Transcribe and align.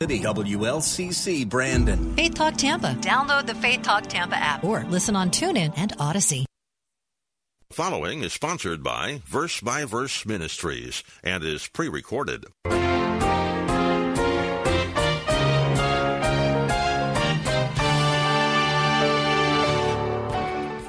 WLCC 0.00 1.46
Brandon. 1.46 2.16
Faith 2.16 2.34
Talk 2.34 2.56
Tampa. 2.56 2.96
Download 3.02 3.46
the 3.46 3.54
Faith 3.54 3.82
Talk 3.82 4.06
Tampa 4.06 4.36
app 4.36 4.64
or 4.64 4.82
listen 4.84 5.14
on 5.14 5.28
TuneIn 5.30 5.74
and 5.76 5.92
Odyssey. 5.98 6.46
Following 7.70 8.22
is 8.22 8.32
sponsored 8.32 8.82
by 8.82 9.20
Verse 9.26 9.60
by 9.60 9.84
Verse 9.84 10.24
Ministries 10.24 11.04
and 11.22 11.44
is 11.44 11.68
pre 11.68 11.90
recorded. 11.90 12.46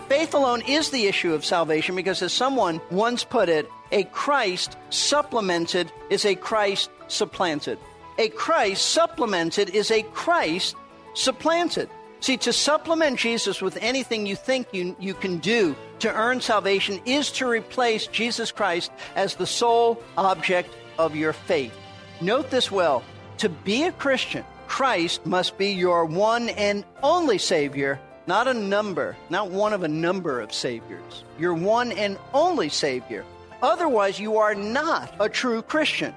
Faith 0.07 0.33
alone 0.33 0.61
is 0.61 0.89
the 0.89 1.07
issue 1.07 1.33
of 1.33 1.43
salvation 1.43 1.97
because, 1.97 2.21
as 2.21 2.31
someone 2.31 2.79
once 2.89 3.25
put 3.25 3.49
it, 3.49 3.69
a 3.91 4.05
Christ 4.05 4.77
supplemented 4.89 5.91
is 6.09 6.23
a 6.23 6.35
Christ 6.35 6.89
supplanted. 7.09 7.77
A 8.21 8.29
Christ 8.29 8.85
supplemented 8.91 9.71
is 9.71 9.89
a 9.89 10.03
Christ 10.03 10.75
supplanted. 11.15 11.89
See, 12.19 12.37
to 12.37 12.53
supplement 12.53 13.17
Jesus 13.17 13.63
with 13.63 13.77
anything 13.81 14.27
you 14.27 14.35
think 14.35 14.67
you, 14.71 14.95
you 14.99 15.15
can 15.15 15.39
do 15.39 15.75
to 16.01 16.13
earn 16.13 16.39
salvation 16.39 17.01
is 17.07 17.31
to 17.31 17.47
replace 17.47 18.05
Jesus 18.05 18.51
Christ 18.51 18.91
as 19.15 19.33
the 19.33 19.47
sole 19.47 20.03
object 20.19 20.69
of 20.99 21.15
your 21.15 21.33
faith. 21.33 21.73
Note 22.21 22.51
this 22.51 22.69
well 22.69 23.01
to 23.39 23.49
be 23.49 23.85
a 23.85 23.91
Christian, 23.91 24.45
Christ 24.67 25.25
must 25.25 25.57
be 25.57 25.71
your 25.71 26.05
one 26.05 26.49
and 26.49 26.85
only 27.01 27.39
Savior, 27.39 27.99
not 28.27 28.47
a 28.47 28.53
number, 28.53 29.17
not 29.31 29.49
one 29.49 29.73
of 29.73 29.81
a 29.81 29.87
number 29.87 30.39
of 30.39 30.53
Saviors. 30.53 31.23
Your 31.39 31.55
one 31.55 31.91
and 31.91 32.19
only 32.35 32.69
Savior. 32.69 33.25
Otherwise, 33.63 34.19
you 34.19 34.37
are 34.37 34.53
not 34.53 35.11
a 35.19 35.27
true 35.27 35.63
Christian. 35.63 36.13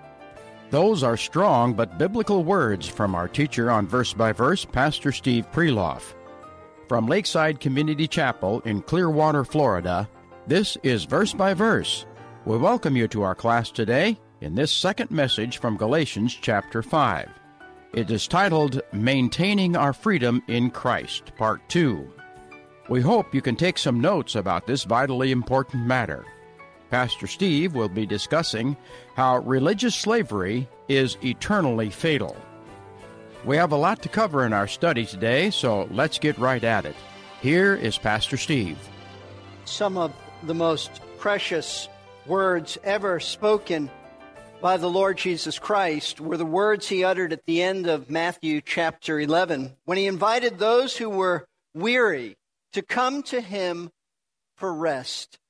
Those 0.75 1.05
are 1.05 1.17
strong 1.17 1.75
but 1.75 1.98
biblical 1.98 2.42
words 2.42 2.89
from 2.89 3.14
our 3.14 3.28
teacher 3.28 3.70
on 3.70 3.86
Verse 3.86 4.12
by 4.12 4.33
Verse, 4.33 4.64
Pastor 4.64 5.12
Steve 5.12 5.48
Kreloff. 5.53 6.14
From 6.89 7.06
Lakeside 7.06 7.61
Community 7.61 8.08
Chapel 8.08 8.58
in 8.62 8.83
Clearwater, 8.83 9.44
Florida, 9.44 10.11
this 10.48 10.77
is 10.83 11.05
Verse 11.05 11.33
by 11.33 11.55
Verse. 11.55 12.06
We 12.44 12.58
welcome 12.58 12.97
you 12.97 13.06
to 13.06 13.22
our 13.22 13.36
class 13.36 13.70
today 13.70 14.19
in 14.41 14.56
this 14.56 14.72
second 14.72 15.12
message 15.12 15.58
from 15.58 15.77
Galatians 15.77 16.36
chapter 16.42 16.83
5. 16.83 17.31
It 17.92 18.11
is 18.11 18.27
titled 18.27 18.81
Maintaining 18.92 19.77
Our 19.77 19.92
Freedom 19.92 20.42
in 20.48 20.72
Christ, 20.72 21.36
Part 21.36 21.61
2. 21.69 22.12
We 22.88 23.00
hope 23.00 23.33
you 23.33 23.42
can 23.42 23.55
take 23.55 23.78
some 23.78 24.00
notes 24.00 24.34
about 24.34 24.66
this 24.66 24.83
vitally 24.83 25.31
important 25.31 25.86
matter. 25.86 26.25
Pastor 26.95 27.27
Steve 27.27 27.75
will 27.75 27.89
be 27.89 28.06
discussing 28.06 28.77
how 29.17 29.39
religious 29.39 29.97
slavery 29.97 30.69
is 30.87 31.19
eternally 31.25 31.91
fatal. 31.91 32.37
We 33.45 33.56
have 33.56 33.73
a 33.73 33.77
lot 33.77 34.00
to 34.03 34.09
cover 34.09 34.47
in 34.47 34.53
our 34.53 34.69
study 34.69 35.05
today, 35.05 35.50
so 35.50 35.89
let's 35.91 36.20
get 36.20 36.39
right 36.39 36.62
at 36.62 36.84
it. 36.87 36.95
Here 37.42 37.75
is 37.75 37.98
Pastor 37.98 38.37
Steve. 38.37 38.78
Some 39.65 39.98
of 39.98 40.15
the 40.45 40.54
most 40.54 41.00
precious 41.19 41.88
words 42.27 42.78
ever 42.84 43.19
spoken 43.19 43.91
by 44.60 44.77
the 44.77 44.88
Lord 44.88 45.19
Jesus 45.19 45.59
Christ 45.59 46.21
were 46.21 46.37
the 46.37 46.47
words 46.47 46.88
he 46.88 47.03
uttered 47.03 47.33
at 47.33 47.44
the 47.44 47.60
end 47.60 47.88
of 47.88 48.09
Matthew 48.09 48.60
chapter 48.60 49.19
11 49.19 49.75
when 49.84 49.99
he 49.99 50.06
invited 50.06 50.60
those 50.60 50.97
who 50.97 51.10
were 51.10 51.49
weary 51.75 52.37
to 52.72 52.83
come 52.83 53.25
to 53.25 53.41
him 53.41 53.91
for 54.56 54.72
rest. 54.72 55.41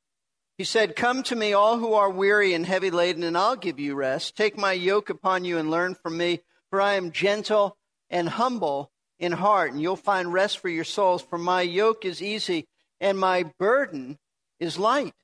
He 0.57 0.65
said, 0.65 0.95
Come 0.95 1.23
to 1.25 1.37
me, 1.37 1.53
all 1.53 1.79
who 1.79 1.95
are 1.95 2.11
weary 2.11 2.55
and 2.55 2.65
heavy 2.65 2.91
laden, 2.91 3.25
and 3.25 3.37
I'll 3.37 3.57
give 3.57 3.81
you 3.81 3.95
rest. 3.95 4.37
Take 4.37 4.57
my 4.57 4.73
yoke 4.73 5.11
upon 5.11 5.45
you 5.45 5.59
and 5.59 5.71
learn 5.71 5.95
from 5.95 6.17
me, 6.17 6.41
for 6.71 6.81
I 6.81 6.95
am 6.95 7.11
gentle 7.11 7.77
and 8.09 8.29
humble 8.29 8.91
in 9.19 9.33
heart, 9.33 9.73
and 9.73 9.81
you'll 9.81 9.97
find 9.97 10.33
rest 10.33 10.59
for 10.59 10.69
your 10.69 10.85
souls. 10.85 11.23
For 11.23 11.39
my 11.39 11.63
yoke 11.63 12.05
is 12.05 12.23
easy 12.23 12.67
and 13.01 13.19
my 13.19 13.45
burden 13.59 14.19
is 14.61 14.79
light. 14.79 15.15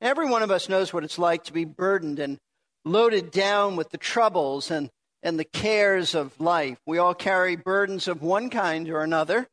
Every 0.00 0.26
one 0.26 0.42
of 0.42 0.50
us 0.50 0.68
knows 0.68 0.92
what 0.92 1.04
it's 1.04 1.18
like 1.18 1.44
to 1.44 1.52
be 1.52 1.64
burdened 1.64 2.18
and 2.18 2.38
loaded 2.84 3.30
down 3.30 3.76
with 3.76 3.90
the 3.90 3.98
troubles 3.98 4.70
and, 4.70 4.90
and 5.22 5.38
the 5.38 5.44
cares 5.44 6.14
of 6.14 6.40
life. 6.40 6.78
We 6.86 6.96
all 6.98 7.14
carry 7.14 7.56
burdens 7.56 8.08
of 8.08 8.22
one 8.22 8.48
kind 8.48 8.88
or 8.88 9.02
another 9.02 9.46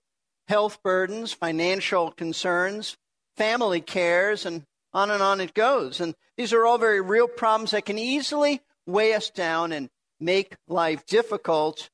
health 0.48 0.82
burdens, 0.82 1.34
financial 1.34 2.12
concerns, 2.12 2.96
family 3.36 3.82
cares, 3.82 4.46
and 4.46 4.64
on 4.98 5.12
and 5.12 5.22
on 5.22 5.40
it 5.40 5.54
goes. 5.54 6.02
And 6.02 6.16
these 6.38 6.54
are 6.54 6.66
all 6.66 6.80
very 6.80 7.02
real 7.02 7.28
problems 7.28 7.72
that 7.72 7.86
can 7.86 8.00
easily 8.00 8.62
weigh 8.88 9.14
us 9.14 9.30
down 9.30 9.72
and 9.72 9.90
make 10.20 10.56
life 10.68 11.06
difficult 11.06 11.92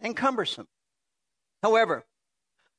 and 0.00 0.16
cumbersome. 0.16 0.66
However, 1.62 2.04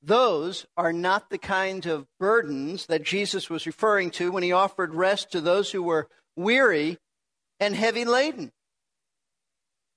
those 0.01 0.65
are 0.75 0.91
not 0.91 1.29
the 1.29 1.37
kind 1.37 1.85
of 1.85 2.05
burdens 2.19 2.87
that 2.87 3.03
Jesus 3.03 3.49
was 3.49 3.65
referring 3.65 4.11
to 4.11 4.33
when 4.33 4.43
he 4.43 4.51
offered 4.51 4.93
rest 4.93 5.31
to 5.31 5.39
those 5.39 5.71
who 5.71 5.81
were 5.81 6.09
weary 6.35 6.97
and 7.57 7.73
heavy 7.73 8.03
laden. 8.03 8.51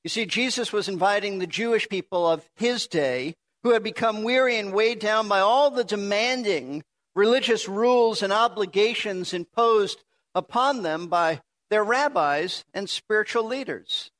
You 0.04 0.10
see, 0.10 0.27
Jesus 0.27 0.72
was 0.72 0.88
inviting 0.88 1.41
the 1.41 1.47
Jewish 1.48 1.88
people 1.88 2.25
of 2.25 2.48
his 2.54 2.87
day 2.87 3.34
who 3.65 3.71
had 3.71 3.83
become 3.83 4.22
weary 4.22 4.59
and 4.59 4.72
weighed 4.72 5.00
down 5.00 5.27
by 5.27 5.41
all 5.41 5.72
the 5.72 5.83
demanding 5.83 6.84
religious 7.16 7.66
rules 7.66 8.22
and 8.22 8.32
obligations 8.32 9.32
imposed 9.32 10.04
upon 10.34 10.82
them 10.82 11.09
by 11.09 11.41
their 11.71 11.82
rabbis 11.82 12.65
and 12.75 12.88
spiritual 12.88 13.44
leaders. 13.44 14.10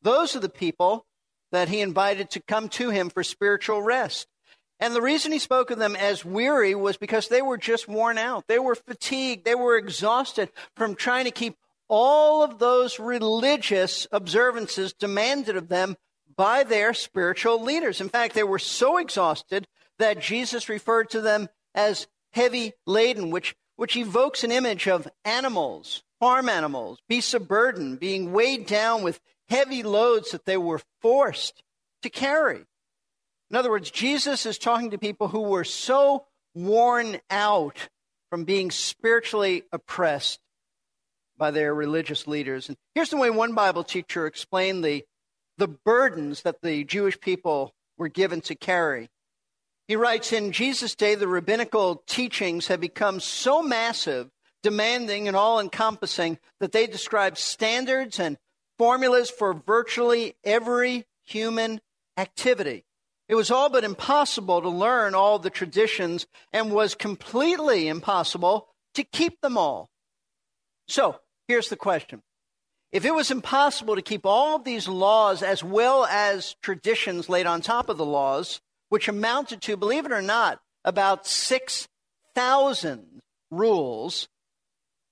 Those 0.00 0.36
are 0.36 0.40
the 0.40 0.48
people 0.48 1.04
that 1.50 1.68
he 1.68 1.80
invited 1.80 2.30
to 2.30 2.42
come 2.42 2.68
to 2.70 2.90
him 2.90 3.10
for 3.10 3.22
spiritual 3.22 3.82
rest. 3.82 4.28
And 4.80 4.94
the 4.94 5.02
reason 5.02 5.32
he 5.32 5.38
spoke 5.38 5.70
of 5.70 5.78
them 5.78 5.96
as 5.96 6.24
weary 6.24 6.74
was 6.74 6.96
because 6.96 7.28
they 7.28 7.42
were 7.42 7.58
just 7.58 7.88
worn 7.88 8.18
out. 8.18 8.44
They 8.46 8.58
were 8.58 8.74
fatigued. 8.74 9.44
They 9.44 9.54
were 9.54 9.76
exhausted 9.76 10.50
from 10.76 10.94
trying 10.94 11.24
to 11.24 11.30
keep 11.30 11.56
all 11.88 12.42
of 12.42 12.58
those 12.58 12.98
religious 12.98 14.06
observances 14.10 14.92
demanded 14.92 15.56
of 15.56 15.68
them 15.68 15.96
by 16.36 16.64
their 16.64 16.94
spiritual 16.94 17.62
leaders. 17.62 18.00
In 18.00 18.08
fact, 18.08 18.34
they 18.34 18.42
were 18.42 18.58
so 18.58 18.98
exhausted 18.98 19.66
that 19.98 20.20
Jesus 20.20 20.68
referred 20.68 21.10
to 21.10 21.20
them 21.20 21.48
as 21.74 22.06
heavy 22.34 22.72
laden, 22.86 23.30
which, 23.30 23.54
which 23.76 23.96
evokes 23.96 24.44
an 24.44 24.52
image 24.52 24.88
of 24.88 25.08
animals, 25.24 26.02
farm 26.20 26.48
animals, 26.48 26.98
beasts 27.08 27.34
of 27.34 27.48
burden, 27.48 27.96
being 27.96 28.32
weighed 28.32 28.66
down 28.66 29.02
with 29.02 29.20
heavy 29.48 29.82
loads 29.82 30.32
that 30.32 30.44
they 30.44 30.56
were 30.56 30.80
forced 31.00 31.62
to 32.02 32.10
carry. 32.10 32.64
In 33.50 33.56
other 33.56 33.70
words, 33.70 33.90
Jesus 33.90 34.46
is 34.46 34.58
talking 34.58 34.90
to 34.90 34.98
people 34.98 35.28
who 35.28 35.42
were 35.42 35.64
so 35.64 36.26
worn 36.54 37.18
out 37.30 37.88
from 38.30 38.44
being 38.44 38.70
spiritually 38.70 39.62
oppressed 39.70 40.40
by 41.36 41.50
their 41.50 41.74
religious 41.74 42.26
leaders. 42.26 42.68
And 42.68 42.76
here's 42.94 43.10
the 43.10 43.16
way 43.16 43.30
one 43.30 43.54
Bible 43.54 43.84
teacher 43.84 44.26
explained 44.26 44.84
the, 44.84 45.04
the 45.58 45.68
burdens 45.68 46.42
that 46.42 46.62
the 46.62 46.84
Jewish 46.84 47.20
people 47.20 47.72
were 47.96 48.08
given 48.08 48.40
to 48.42 48.54
carry. 48.54 49.08
He 49.86 49.96
writes 49.96 50.32
In 50.32 50.52
Jesus' 50.52 50.94
day, 50.94 51.14
the 51.14 51.28
rabbinical 51.28 52.02
teachings 52.06 52.68
had 52.68 52.80
become 52.80 53.20
so 53.20 53.62
massive, 53.62 54.30
demanding, 54.62 55.28
and 55.28 55.36
all 55.36 55.60
encompassing 55.60 56.38
that 56.60 56.72
they 56.72 56.86
describe 56.86 57.36
standards 57.36 58.18
and 58.18 58.38
formulas 58.78 59.30
for 59.30 59.52
virtually 59.52 60.36
every 60.42 61.04
human 61.22 61.80
activity. 62.16 62.84
It 63.28 63.34
was 63.34 63.50
all 63.50 63.70
but 63.70 63.84
impossible 63.84 64.60
to 64.62 64.68
learn 64.68 65.14
all 65.14 65.38
the 65.38 65.50
traditions 65.50 66.26
and 66.52 66.72
was 66.72 66.94
completely 66.94 67.88
impossible 67.88 68.68
to 68.94 69.04
keep 69.04 69.40
them 69.40 69.56
all. 69.56 69.90
So, 70.88 71.20
here's 71.48 71.68
the 71.68 71.76
question. 71.76 72.22
If 72.92 73.04
it 73.04 73.14
was 73.14 73.30
impossible 73.30 73.96
to 73.96 74.02
keep 74.02 74.24
all 74.24 74.56
of 74.56 74.64
these 74.64 74.86
laws 74.86 75.42
as 75.42 75.64
well 75.64 76.04
as 76.04 76.54
traditions 76.62 77.28
laid 77.28 77.46
on 77.46 77.60
top 77.60 77.88
of 77.88 77.96
the 77.96 78.04
laws, 78.04 78.60
which 78.94 79.08
amounted 79.08 79.60
to, 79.60 79.76
believe 79.76 80.06
it 80.06 80.12
or 80.12 80.22
not, 80.22 80.60
about 80.84 81.26
6,000 81.26 83.20
rules, 83.50 84.28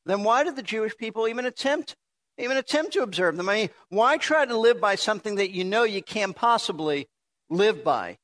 then 0.06 0.22
why 0.22 0.44
did 0.44 0.54
the 0.54 0.62
Jewish 0.62 0.96
people 0.96 1.26
even 1.26 1.46
attempt 1.46 1.96
even 2.38 2.56
attempt 2.56 2.92
to 2.92 3.02
observe 3.02 3.36
them? 3.36 3.48
I 3.48 3.56
mean, 3.56 3.70
why 3.88 4.18
try 4.18 4.46
to 4.46 4.56
live 4.56 4.80
by 4.80 4.94
something 4.94 5.34
that 5.34 5.50
you 5.50 5.64
know 5.64 5.82
you 5.82 6.00
can't 6.00 6.36
possibly 6.36 7.08
live 7.50 7.82
by? 7.82 8.18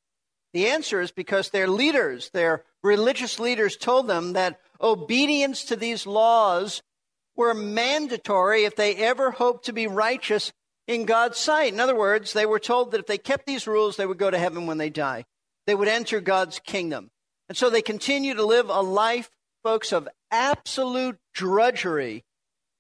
The 0.53 0.69
answer 0.69 1.01
is 1.01 1.11
because 1.11 1.51
their 1.51 1.67
leaders, 1.67 2.31
their 2.31 2.63
religious 2.85 3.41
leaders, 3.41 3.77
told 3.77 4.07
them 4.07 4.35
that 4.35 4.61
obedience 4.81 5.65
to 5.65 5.75
these 5.75 6.07
laws 6.07 6.83
were 7.35 7.53
mandatory 7.53 8.63
if 8.63 8.77
they 8.77 8.95
ever 8.95 9.33
hoped 9.33 9.65
to 9.65 9.73
be 9.73 9.89
righteous 9.89 10.53
in 10.87 11.05
God's 11.05 11.39
sight. 11.39 11.73
In 11.73 11.81
other 11.81 11.97
words, 11.97 12.33
they 12.33 12.47
were 12.47 12.61
told 12.61 12.93
that 12.93 13.01
if 13.01 13.07
they 13.07 13.19
kept 13.19 13.45
these 13.45 13.67
rules, 13.67 13.97
they 13.97 14.07
would 14.07 14.19
go 14.19 14.31
to 14.31 14.39
heaven 14.39 14.69
when 14.69 14.79
they 14.79 14.91
die. 14.91 15.25
They 15.69 15.75
would 15.75 15.87
enter 15.87 16.23
God's 16.23 16.61
kingdom. 16.61 17.11
And 17.51 17.59
so 17.59 17.69
they 17.69 17.83
continue 17.83 18.33
to 18.33 18.43
live 18.43 18.71
a 18.71 18.81
life, 18.81 19.29
folks, 19.63 19.93
of 19.93 20.09
absolute 20.31 21.19
drudgery 21.35 22.25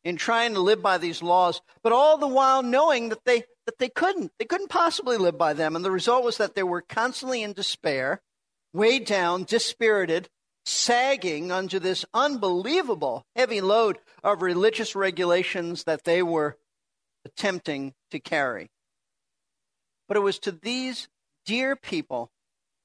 in 0.04 0.16
trying 0.16 0.54
to 0.54 0.60
live 0.60 0.80
by 0.80 0.96
these 0.96 1.22
laws, 1.22 1.60
but 1.82 1.92
all 1.92 2.16
the 2.16 2.26
while 2.26 2.62
knowing 2.62 3.10
that 3.10 3.26
they 3.26 3.44
that 3.66 3.78
they 3.78 3.90
couldn't. 3.90 4.32
They 4.38 4.46
couldn't 4.46 4.70
possibly 4.70 5.18
live 5.18 5.36
by 5.36 5.52
them. 5.52 5.76
And 5.76 5.84
the 5.84 5.90
result 5.90 6.24
was 6.24 6.38
that 6.38 6.54
they 6.54 6.62
were 6.62 6.80
constantly 6.80 7.42
in 7.42 7.52
despair, 7.52 8.22
weighed 8.72 9.04
down, 9.04 9.44
dispirited, 9.44 10.30
sagging 10.64 11.52
under 11.52 11.78
this 11.78 12.06
unbelievable 12.14 13.26
heavy 13.36 13.60
load 13.60 13.98
of 14.24 14.40
religious 14.40 14.96
regulations 14.96 15.84
that 15.84 16.04
they 16.04 16.22
were 16.22 16.56
attempting 17.26 17.92
to 18.12 18.18
carry. 18.18 18.70
But 20.08 20.16
it 20.16 20.20
was 20.20 20.38
to 20.38 20.52
these 20.52 21.08
dear 21.44 21.76
people, 21.76 22.30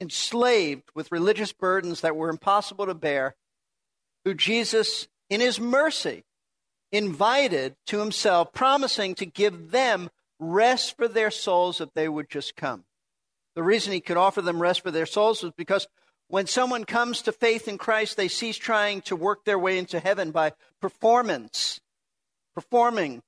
enslaved 0.03 0.83
with 0.93 1.11
religious 1.11 1.53
burdens 1.53 2.01
that 2.01 2.15
were 2.15 2.29
impossible 2.29 2.85
to 2.85 2.93
bear, 2.93 3.35
who 4.25 4.33
Jesus, 4.33 5.07
in 5.29 5.41
his 5.41 5.59
mercy, 5.59 6.23
invited 6.91 7.75
to 7.87 7.99
himself, 7.99 8.53
promising 8.53 9.15
to 9.15 9.25
give 9.25 9.71
them 9.71 10.09
rest 10.39 10.95
for 10.97 11.07
their 11.07 11.31
souls 11.31 11.81
if 11.81 11.91
they 11.93 12.07
would 12.07 12.29
just 12.29 12.55
come. 12.55 12.83
The 13.55 13.63
reason 13.63 13.93
he 13.93 14.01
could 14.01 14.17
offer 14.17 14.41
them 14.41 14.61
rest 14.61 14.81
for 14.81 14.91
their 14.91 15.05
souls 15.05 15.41
was 15.41 15.53
because 15.55 15.87
when 16.27 16.47
someone 16.47 16.83
comes 16.83 17.21
to 17.23 17.31
faith 17.31 17.67
in 17.67 17.77
Christ, 17.77 18.17
they 18.17 18.27
cease 18.27 18.57
trying 18.57 19.01
to 19.03 19.15
work 19.15 19.45
their 19.45 19.59
way 19.59 19.77
into 19.77 19.99
heaven 19.99 20.31
by 20.31 20.53
performance, 20.81 21.79
performing 22.55 23.21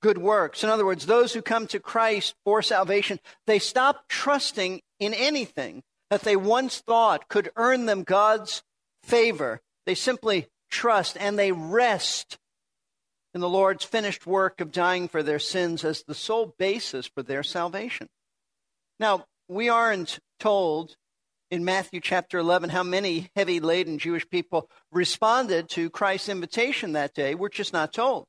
good 0.00 0.18
works. 0.18 0.64
In 0.64 0.70
other 0.70 0.86
words, 0.86 1.06
those 1.06 1.32
who 1.32 1.42
come 1.42 1.66
to 1.68 1.78
Christ 1.78 2.34
for 2.44 2.62
salvation, 2.62 3.20
they 3.46 3.58
stop 3.58 4.08
trusting 4.08 4.80
in 4.98 5.14
anything 5.14 5.82
that 6.12 6.20
they 6.20 6.36
once 6.36 6.80
thought 6.80 7.26
could 7.26 7.50
earn 7.56 7.86
them 7.86 8.02
God's 8.02 8.62
favor. 9.02 9.62
They 9.86 9.94
simply 9.94 10.48
trust 10.70 11.16
and 11.18 11.38
they 11.38 11.52
rest 11.52 12.36
in 13.32 13.40
the 13.40 13.48
Lord's 13.48 13.86
finished 13.86 14.26
work 14.26 14.60
of 14.60 14.72
dying 14.72 15.08
for 15.08 15.22
their 15.22 15.38
sins 15.38 15.86
as 15.86 16.02
the 16.02 16.14
sole 16.14 16.54
basis 16.58 17.06
for 17.06 17.22
their 17.22 17.42
salvation. 17.42 18.10
Now, 19.00 19.24
we 19.48 19.70
aren't 19.70 20.18
told 20.38 20.96
in 21.50 21.64
Matthew 21.64 22.02
chapter 22.02 22.36
11 22.36 22.68
how 22.68 22.82
many 22.82 23.30
heavy 23.34 23.58
laden 23.58 23.96
Jewish 23.96 24.28
people 24.28 24.68
responded 24.90 25.70
to 25.70 25.88
Christ's 25.88 26.28
invitation 26.28 26.92
that 26.92 27.14
day. 27.14 27.34
We're 27.34 27.48
just 27.48 27.72
not 27.72 27.94
told. 27.94 28.26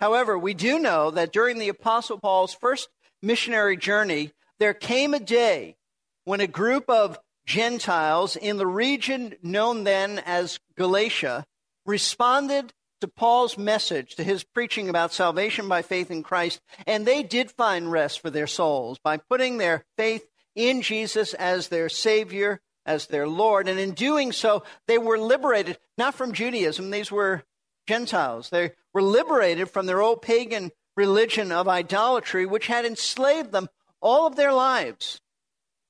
However, 0.00 0.36
we 0.36 0.54
do 0.54 0.80
know 0.80 1.12
that 1.12 1.32
during 1.32 1.60
the 1.60 1.68
Apostle 1.68 2.18
Paul's 2.18 2.52
first 2.52 2.88
missionary 3.22 3.76
journey, 3.76 4.32
there 4.58 4.74
came 4.74 5.14
a 5.14 5.20
day 5.20 5.76
when 6.24 6.40
a 6.40 6.46
group 6.46 6.88
of 6.88 7.18
Gentiles 7.46 8.36
in 8.36 8.56
the 8.56 8.66
region 8.66 9.34
known 9.42 9.84
then 9.84 10.20
as 10.24 10.58
Galatia 10.76 11.44
responded 11.84 12.72
to 13.00 13.08
Paul's 13.08 13.58
message, 13.58 14.16
to 14.16 14.24
his 14.24 14.44
preaching 14.44 14.88
about 14.88 15.12
salvation 15.12 15.68
by 15.68 15.82
faith 15.82 16.10
in 16.10 16.22
Christ, 16.22 16.60
and 16.86 17.04
they 17.04 17.22
did 17.22 17.50
find 17.50 17.92
rest 17.92 18.20
for 18.20 18.30
their 18.30 18.46
souls 18.46 18.98
by 18.98 19.18
putting 19.18 19.58
their 19.58 19.84
faith 19.98 20.26
in 20.54 20.80
Jesus 20.80 21.34
as 21.34 21.68
their 21.68 21.88
Savior, 21.88 22.60
as 22.86 23.06
their 23.06 23.28
Lord. 23.28 23.68
And 23.68 23.78
in 23.78 23.92
doing 23.92 24.32
so, 24.32 24.62
they 24.86 24.96
were 24.96 25.18
liberated, 25.18 25.78
not 25.98 26.14
from 26.14 26.32
Judaism, 26.32 26.90
these 26.90 27.12
were 27.12 27.42
Gentiles. 27.86 28.48
They 28.48 28.72
were 28.94 29.02
liberated 29.02 29.68
from 29.68 29.84
their 29.84 30.00
old 30.00 30.22
pagan 30.22 30.70
religion 30.96 31.52
of 31.52 31.68
idolatry, 31.68 32.46
which 32.46 32.68
had 32.68 32.86
enslaved 32.86 33.52
them 33.52 33.68
all 34.00 34.26
of 34.26 34.36
their 34.36 34.52
lives. 34.52 35.20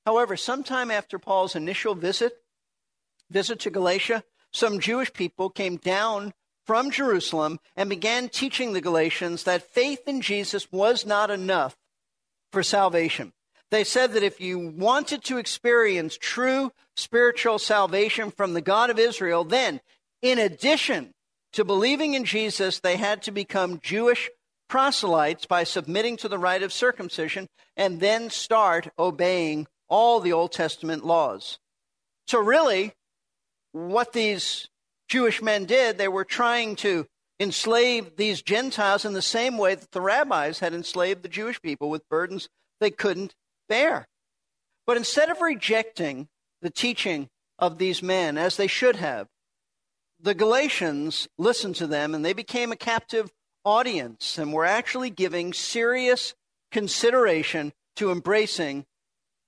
However, 0.05 0.37
sometime 0.37 0.91
after 0.91 1.17
Paul's 1.17 1.55
initial 1.55 1.95
visit, 1.95 2.33
visit 3.29 3.59
to 3.61 3.69
Galatia, 3.69 4.23
some 4.51 4.79
Jewish 4.79 5.11
people 5.11 5.49
came 5.49 5.77
down 5.77 6.33
from 6.65 6.91
Jerusalem 6.91 7.59
and 7.75 7.89
began 7.89 8.29
teaching 8.29 8.73
the 8.73 8.81
Galatians 8.81 9.43
that 9.43 9.71
faith 9.71 10.07
in 10.07 10.21
Jesus 10.21 10.71
was 10.71 11.05
not 11.05 11.29
enough 11.29 11.75
for 12.51 12.63
salvation. 12.63 13.33
They 13.71 13.83
said 13.83 14.13
that 14.13 14.23
if 14.23 14.39
you 14.39 14.59
wanted 14.59 15.23
to 15.25 15.37
experience 15.37 16.17
true 16.17 16.71
spiritual 16.95 17.59
salvation 17.59 18.31
from 18.31 18.53
the 18.53 18.61
God 18.61 18.89
of 18.89 18.99
Israel, 18.99 19.43
then, 19.43 19.81
in 20.21 20.39
addition 20.39 21.13
to 21.53 21.65
believing 21.65 22.13
in 22.13 22.25
Jesus, 22.25 22.79
they 22.79 22.95
had 22.95 23.21
to 23.23 23.31
become 23.31 23.79
Jewish 23.81 24.29
proselytes 24.69 25.45
by 25.45 25.63
submitting 25.63 26.17
to 26.17 26.27
the 26.27 26.37
rite 26.39 26.63
of 26.63 26.73
circumcision 26.73 27.47
and 27.75 27.99
then 27.99 28.29
start 28.29 28.89
obeying 28.97 29.67
all 29.95 30.19
the 30.19 30.33
Old 30.33 30.51
Testament 30.51 31.05
laws. 31.05 31.57
So, 32.27 32.37
really, 32.39 32.91
what 33.71 34.11
these 34.11 34.67
Jewish 35.07 35.41
men 35.41 35.63
did, 35.63 35.97
they 35.97 36.09
were 36.09 36.25
trying 36.25 36.75
to 36.77 37.07
enslave 37.39 38.17
these 38.17 38.41
Gentiles 38.41 39.05
in 39.05 39.13
the 39.13 39.21
same 39.21 39.57
way 39.57 39.73
that 39.73 39.91
the 39.91 40.01
rabbis 40.01 40.59
had 40.59 40.73
enslaved 40.73 41.23
the 41.23 41.29
Jewish 41.29 41.61
people 41.61 41.89
with 41.89 42.09
burdens 42.09 42.49
they 42.81 42.91
couldn't 42.91 43.35
bear. 43.69 44.09
But 44.85 44.97
instead 44.97 45.29
of 45.29 45.39
rejecting 45.39 46.27
the 46.61 46.69
teaching 46.69 47.29
of 47.57 47.77
these 47.77 48.03
men, 48.03 48.37
as 48.37 48.57
they 48.57 48.67
should 48.67 48.97
have, 48.97 49.27
the 50.19 50.33
Galatians 50.33 51.29
listened 51.37 51.77
to 51.77 51.87
them 51.87 52.13
and 52.13 52.25
they 52.25 52.33
became 52.33 52.73
a 52.73 52.77
captive 52.77 53.31
audience 53.63 54.37
and 54.37 54.51
were 54.51 54.65
actually 54.65 55.09
giving 55.09 55.53
serious 55.53 56.35
consideration 56.69 57.71
to 57.95 58.11
embracing 58.11 58.85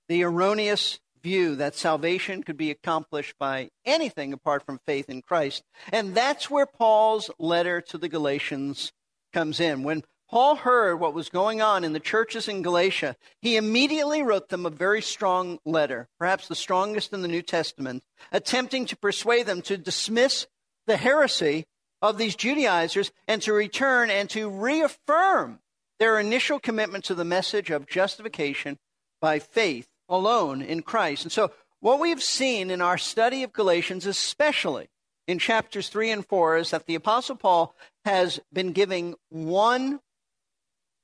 the 0.08 0.22
erroneous 0.22 0.98
view 1.22 1.56
that 1.56 1.74
salvation 1.74 2.42
could 2.42 2.56
be 2.56 2.70
accomplished 2.70 3.34
by 3.38 3.70
anything 3.84 4.32
apart 4.32 4.64
from 4.64 4.80
faith 4.86 5.08
in 5.08 5.22
Christ. 5.22 5.62
And 5.92 6.14
that's 6.14 6.50
where 6.50 6.66
Paul's 6.66 7.30
letter 7.38 7.80
to 7.82 7.98
the 7.98 8.08
Galatians 8.08 8.92
comes 9.32 9.60
in. 9.60 9.82
When 9.82 10.04
Paul 10.30 10.56
heard 10.56 10.96
what 10.96 11.14
was 11.14 11.28
going 11.28 11.62
on 11.62 11.84
in 11.84 11.92
the 11.92 12.00
churches 12.00 12.48
in 12.48 12.62
Galatia, 12.62 13.16
he 13.40 13.56
immediately 13.56 14.22
wrote 14.22 14.48
them 14.48 14.66
a 14.66 14.70
very 14.70 15.00
strong 15.00 15.58
letter, 15.64 16.08
perhaps 16.18 16.48
the 16.48 16.54
strongest 16.54 17.12
in 17.12 17.22
the 17.22 17.28
New 17.28 17.42
Testament, 17.42 18.02
attempting 18.30 18.86
to 18.86 18.96
persuade 18.96 19.46
them 19.46 19.62
to 19.62 19.78
dismiss 19.78 20.46
the 20.86 20.96
heresy 20.96 21.66
of 22.02 22.18
these 22.18 22.36
Judaizers 22.36 23.10
and 23.26 23.42
to 23.42 23.52
return 23.52 24.10
and 24.10 24.28
to 24.30 24.48
reaffirm 24.48 25.60
their 25.98 26.18
initial 26.20 26.60
commitment 26.60 27.04
to 27.04 27.14
the 27.14 27.24
message 27.24 27.70
of 27.70 27.88
justification 27.88 28.78
by 29.20 29.38
faith 29.38 29.88
alone 30.08 30.62
in 30.62 30.82
Christ. 30.82 31.24
And 31.24 31.32
so, 31.32 31.50
what 31.80 32.00
we've 32.00 32.22
seen 32.22 32.70
in 32.70 32.80
our 32.80 32.98
study 32.98 33.44
of 33.44 33.52
Galatians, 33.52 34.06
especially 34.06 34.88
in 35.28 35.38
chapters 35.38 35.88
3 35.88 36.10
and 36.10 36.26
4, 36.26 36.56
is 36.56 36.70
that 36.70 36.86
the 36.86 36.96
Apostle 36.96 37.36
Paul 37.36 37.74
has 38.04 38.40
been 38.52 38.72
giving 38.72 39.14
one 39.28 40.00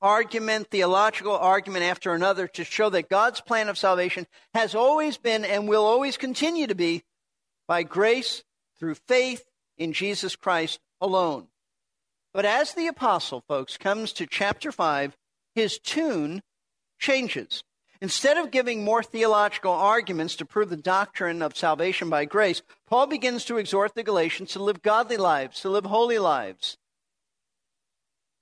argument, 0.01 0.69
theological 0.69 1.35
argument 1.35 1.85
after 1.85 2.13
another 2.13 2.47
to 2.47 2.63
show 2.63 2.89
that 2.89 3.09
God's 3.09 3.41
plan 3.41 3.69
of 3.69 3.77
salvation 3.77 4.27
has 4.53 4.75
always 4.75 5.17
been 5.17 5.45
and 5.45 5.67
will 5.67 5.85
always 5.85 6.17
continue 6.17 6.67
to 6.67 6.75
be 6.75 7.03
by 7.67 7.83
grace 7.83 8.43
through 8.77 8.95
faith 8.95 9.43
in 9.77 9.93
Jesus 9.93 10.35
Christ 10.35 10.79
alone. 10.99 11.47
But 12.33 12.45
as 12.45 12.73
the 12.73 12.87
apostle, 12.87 13.43
folks, 13.47 13.77
comes 13.77 14.11
to 14.13 14.27
chapter 14.27 14.71
5, 14.71 15.15
his 15.55 15.79
tune 15.79 16.43
changes. 16.99 17.63
Instead 18.05 18.37
of 18.37 18.51
giving 18.51 18.83
more 18.83 19.01
theological 19.01 19.71
arguments 19.71 20.35
to 20.35 20.45
prove 20.45 20.69
the 20.69 20.77
doctrine 20.77 21.41
of 21.41 21.57
salvation 21.57 22.07
by 22.07 22.23
grace, 22.23 22.61
Paul 22.85 23.07
begins 23.07 23.45
to 23.45 23.57
exhort 23.57 23.95
the 23.95 24.03
Galatians 24.03 24.51
to 24.51 24.61
live 24.61 24.83
godly 24.83 25.17
lives, 25.17 25.61
to 25.61 25.69
live 25.71 25.85
holy 25.85 26.19
lives, 26.19 26.77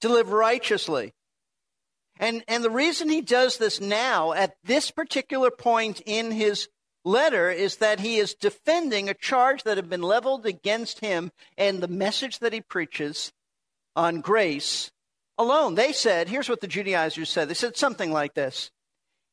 to 0.02 0.10
live 0.10 0.34
righteously. 0.34 1.14
And, 2.20 2.44
and 2.50 2.62
the 2.62 2.70
reason 2.70 3.08
he 3.08 3.22
does 3.22 3.58
this 3.58 3.80
now, 3.80 4.34
at 4.34 4.58
this 4.66 4.92
particular 4.92 5.50
point 5.50 6.02
in 6.06 6.32
his 6.32 6.68
letter, 7.06 7.50
is 7.50 7.78
that 7.78 8.02
he 8.02 8.18
is 8.18 8.34
defending 8.34 9.08
a 9.08 9.14
charge 9.14 9.64
that 9.64 9.78
had 9.78 9.90
been 9.90 10.02
leveled 10.02 10.46
against 10.46 11.00
him 11.00 11.32
and 11.58 11.80
the 11.80 11.88
message 11.88 12.40
that 12.40 12.52
he 12.52 12.60
preaches 12.60 13.32
on 13.96 14.20
grace 14.20 14.92
alone. 15.38 15.76
They 15.76 15.94
said, 15.94 16.28
here's 16.28 16.50
what 16.50 16.60
the 16.60 16.68
Judaizers 16.68 17.30
said. 17.30 17.48
They 17.48 17.54
said 17.54 17.78
something 17.78 18.12
like 18.12 18.34
this 18.34 18.70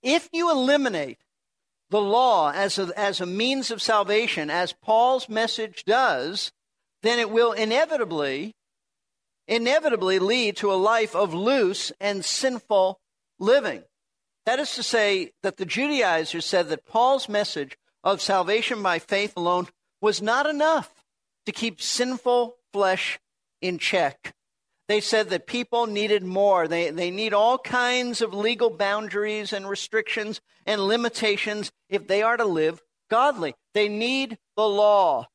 if 0.02 0.28
you 0.32 0.50
eliminate 0.50 1.18
the 1.90 2.00
law 2.00 2.52
as 2.52 2.78
a, 2.78 2.90
as 2.96 3.20
a 3.20 3.26
means 3.26 3.70
of 3.70 3.82
salvation, 3.82 4.48
as 4.50 4.72
Paul's 4.72 5.28
message 5.28 5.84
does, 5.84 6.52
then 7.02 7.18
it 7.18 7.30
will 7.30 7.52
inevitably, 7.52 8.54
inevitably 9.48 10.18
lead 10.18 10.56
to 10.58 10.72
a 10.72 10.74
life 10.74 11.14
of 11.14 11.34
loose 11.34 11.92
and 12.00 12.24
sinful 12.24 13.00
living. 13.38 13.82
That 14.46 14.58
is 14.58 14.74
to 14.76 14.82
say, 14.82 15.32
that 15.42 15.56
the 15.56 15.66
Judaizers 15.66 16.44
said 16.44 16.68
that 16.68 16.86
Paul's 16.86 17.28
message 17.28 17.76
of 18.02 18.22
salvation 18.22 18.82
by 18.82 18.98
faith 18.98 19.32
alone 19.36 19.68
was 20.00 20.22
not 20.22 20.46
enough 20.46 21.04
to 21.46 21.52
keep 21.52 21.80
sinful 21.80 22.56
flesh 22.72 23.18
in 23.60 23.78
check. 23.78 24.34
They 24.90 25.00
said 25.00 25.30
that 25.30 25.46
people 25.46 25.86
needed 25.86 26.24
more. 26.24 26.66
They, 26.66 26.90
they 26.90 27.12
need 27.12 27.32
all 27.32 27.58
kinds 27.58 28.20
of 28.20 28.34
legal 28.34 28.70
boundaries 28.70 29.52
and 29.52 29.68
restrictions 29.68 30.40
and 30.66 30.80
limitations 30.88 31.70
if 31.88 32.08
they 32.08 32.22
are 32.22 32.36
to 32.36 32.44
live 32.44 32.82
godly. 33.08 33.54
They 33.72 33.88
need 33.88 34.36
the 34.56 34.68
law, 34.68 35.28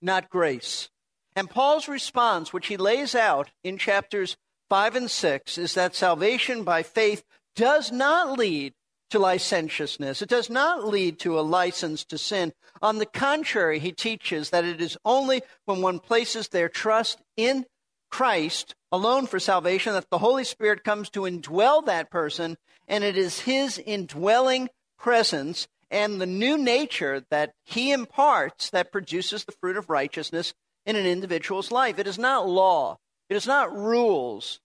not 0.00 0.30
grace. 0.30 0.88
And 1.34 1.50
Paul's 1.50 1.88
response, 1.88 2.52
which 2.52 2.68
he 2.68 2.76
lays 2.76 3.16
out 3.16 3.50
in 3.64 3.76
chapters 3.76 4.36
5 4.70 4.94
and 4.94 5.10
6, 5.10 5.58
is 5.58 5.74
that 5.74 5.96
salvation 5.96 6.62
by 6.62 6.84
faith 6.84 7.24
does 7.56 7.90
not 7.90 8.38
lead 8.38 8.72
to 9.10 9.18
licentiousness. 9.18 10.22
It 10.22 10.28
does 10.28 10.48
not 10.48 10.86
lead 10.86 11.18
to 11.18 11.40
a 11.40 11.42
license 11.42 12.04
to 12.04 12.18
sin. 12.18 12.52
On 12.80 12.98
the 12.98 13.06
contrary, 13.06 13.80
he 13.80 13.90
teaches 13.90 14.50
that 14.50 14.64
it 14.64 14.80
is 14.80 14.96
only 15.04 15.42
when 15.64 15.82
one 15.82 15.98
places 15.98 16.50
their 16.50 16.68
trust 16.68 17.18
in 17.36 17.66
Christ 18.14 18.76
alone 18.92 19.26
for 19.26 19.40
salvation 19.40 19.92
that 19.94 20.08
the 20.08 20.18
Holy 20.18 20.44
Spirit 20.44 20.84
comes 20.84 21.10
to 21.10 21.22
indwell 21.22 21.84
that 21.86 22.12
person, 22.12 22.56
and 22.86 23.02
it 23.02 23.18
is 23.18 23.40
his 23.40 23.76
indwelling 23.76 24.68
presence 24.96 25.66
and 25.90 26.20
the 26.20 26.24
new 26.24 26.56
nature 26.56 27.24
that 27.30 27.54
he 27.64 27.90
imparts 27.90 28.70
that 28.70 28.92
produces 28.92 29.42
the 29.42 29.54
fruit 29.60 29.76
of 29.76 29.90
righteousness 29.90 30.54
in 30.86 30.94
an 30.94 31.06
individual's 31.06 31.72
life. 31.72 31.98
It 31.98 32.06
is 32.06 32.16
not 32.16 32.48
law, 32.48 32.98
it 33.28 33.34
is 33.34 33.48
not 33.48 33.76
rules, 33.76 34.60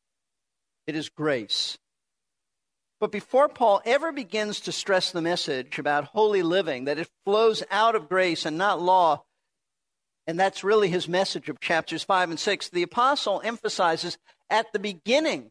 it 0.86 0.96
is 0.96 1.10
grace. 1.10 1.80
But 3.00 3.12
before 3.12 3.50
Paul 3.50 3.82
ever 3.84 4.12
begins 4.12 4.60
to 4.60 4.72
stress 4.72 5.12
the 5.12 5.24
message 5.24 5.80
about 5.80 6.06
holy 6.06 6.44
living, 6.44 6.86
that 6.86 7.00
it 7.00 7.10
flows 7.26 7.64
out 7.72 7.96
of 7.96 8.10
grace 8.10 8.46
and 8.46 8.60
not 8.60 8.80
law, 8.80 9.24
and 10.30 10.40
that's 10.40 10.64
really 10.64 10.90
his 10.90 11.08
message 11.08 11.50
of 11.50 11.60
chapters 11.60 12.04
5 12.04 12.30
and 12.30 12.40
6, 12.40 12.70
the 12.70 12.84
apostle 12.84 13.42
emphasizes 13.44 14.20
at 14.48 14.72
the 14.72 14.78
beginning 14.78 15.50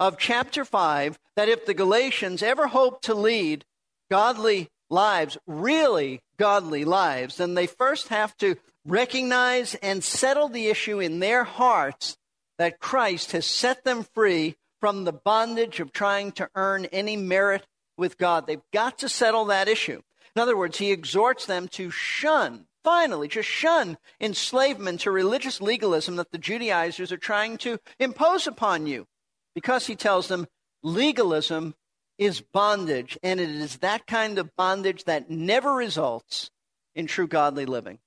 of 0.00 0.18
chapter 0.18 0.64
5 0.64 1.16
that 1.36 1.48
if 1.48 1.64
the 1.64 1.74
Galatians 1.74 2.42
ever 2.42 2.66
hope 2.66 3.02
to 3.02 3.14
lead 3.14 3.64
godly 4.10 4.68
lives, 4.90 5.38
really 5.46 6.22
godly 6.38 6.84
lives, 6.84 7.36
then 7.36 7.54
they 7.54 7.68
first 7.68 8.08
have 8.08 8.36
to 8.38 8.56
recognize 8.84 9.76
and 9.76 10.02
settle 10.02 10.48
the 10.48 10.66
issue 10.66 10.98
in 10.98 11.20
their 11.20 11.44
hearts 11.44 12.16
that 12.58 12.80
Christ 12.80 13.30
has 13.30 13.46
set 13.46 13.84
them 13.84 14.02
free 14.02 14.56
from 14.80 15.04
the 15.04 15.12
bondage 15.12 15.78
of 15.78 15.92
trying 15.92 16.32
to 16.32 16.48
earn 16.56 16.86
any 16.86 17.16
merit 17.16 17.64
with 17.96 18.18
God. 18.18 18.48
They've 18.48 18.58
got 18.72 18.98
to 18.98 19.08
settle 19.08 19.44
that 19.44 19.68
issue. 19.68 20.02
In 20.34 20.42
other 20.42 20.56
words, 20.56 20.78
he 20.78 20.90
exhorts 20.90 21.46
them 21.46 21.68
to 21.68 21.92
shun, 21.92 22.66
finally, 22.86 23.26
just 23.26 23.48
shun 23.48 23.98
enslavement 24.20 25.00
to 25.00 25.10
religious 25.10 25.60
legalism 25.60 26.14
that 26.14 26.30
the 26.30 26.38
Judaizers 26.38 27.10
are 27.10 27.16
trying 27.16 27.58
to 27.58 27.80
impose 27.98 28.46
upon 28.46 28.86
you. 28.86 29.08
Because 29.56 29.88
he 29.88 29.96
tells 29.96 30.28
them 30.28 30.46
legalism 30.84 31.74
is 32.16 32.40
bondage, 32.40 33.18
and 33.24 33.40
it 33.40 33.50
is 33.50 33.78
that 33.78 34.06
kind 34.06 34.38
of 34.38 34.54
bondage 34.54 35.02
that 35.02 35.28
never 35.28 35.72
results 35.72 36.52
in 36.94 37.08
true 37.08 37.26
godly 37.26 37.66
living. 37.66 37.98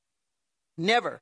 Never. 0.77 1.21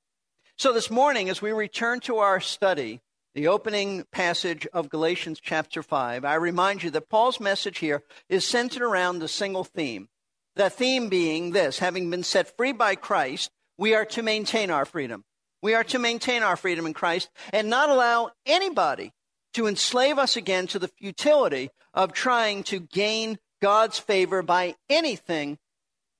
So 0.55 0.71
this 0.71 0.91
morning, 0.91 1.27
as 1.27 1.41
we 1.41 1.51
return 1.51 1.99
to 2.01 2.17
our 2.17 2.39
study 2.39 3.01
the 3.33 3.47
opening 3.47 4.05
passage 4.11 4.67
of 4.71 4.89
Galatians 4.89 5.39
chapter 5.41 5.81
5, 5.81 6.23
I 6.23 6.35
remind 6.35 6.83
you 6.83 6.91
that 6.91 7.09
Paul's 7.09 7.39
message 7.39 7.79
here 7.79 8.03
is 8.29 8.45
centered 8.45 8.83
around 8.83 9.23
a 9.23 9.27
single 9.27 9.63
theme. 9.63 10.09
The 10.57 10.71
theme 10.71 11.07
being 11.07 11.51
this 11.51 11.77
having 11.77 12.09
been 12.09 12.23
set 12.23 12.57
free 12.57 12.71
by 12.71 12.95
Christ, 12.95 13.51
we 13.77 13.93
are 13.93 14.05
to 14.05 14.23
maintain 14.23 14.71
our 14.71 14.85
freedom. 14.85 15.23
We 15.61 15.75
are 15.75 15.83
to 15.83 15.99
maintain 15.99 16.41
our 16.41 16.55
freedom 16.55 16.87
in 16.87 16.95
Christ 16.95 17.29
and 17.53 17.69
not 17.69 17.89
allow 17.89 18.31
anybody 18.43 19.11
to 19.53 19.67
enslave 19.67 20.17
us 20.17 20.35
again 20.35 20.65
to 20.67 20.79
the 20.79 20.87
futility 20.87 21.69
of 21.93 22.11
trying 22.11 22.63
to 22.63 22.79
gain 22.79 23.37
God's 23.61 23.99
favor 23.99 24.41
by 24.41 24.73
anything 24.89 25.59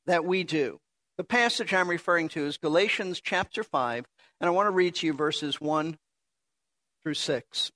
that 0.06 0.24
we 0.24 0.44
do. 0.44 0.80
The 1.18 1.24
passage 1.24 1.74
I'm 1.74 1.90
referring 1.90 2.30
to 2.30 2.46
is 2.46 2.58
Galatians 2.58 3.20
chapter 3.20 3.64
5, 3.64 4.06
and 4.40 4.48
I 4.48 4.52
want 4.52 4.68
to 4.68 4.72
read 4.72 4.94
to 4.96 5.08
you 5.08 5.14
verses 5.14 5.60
1 5.60 5.98
through 7.02 7.16
6. 7.16 7.72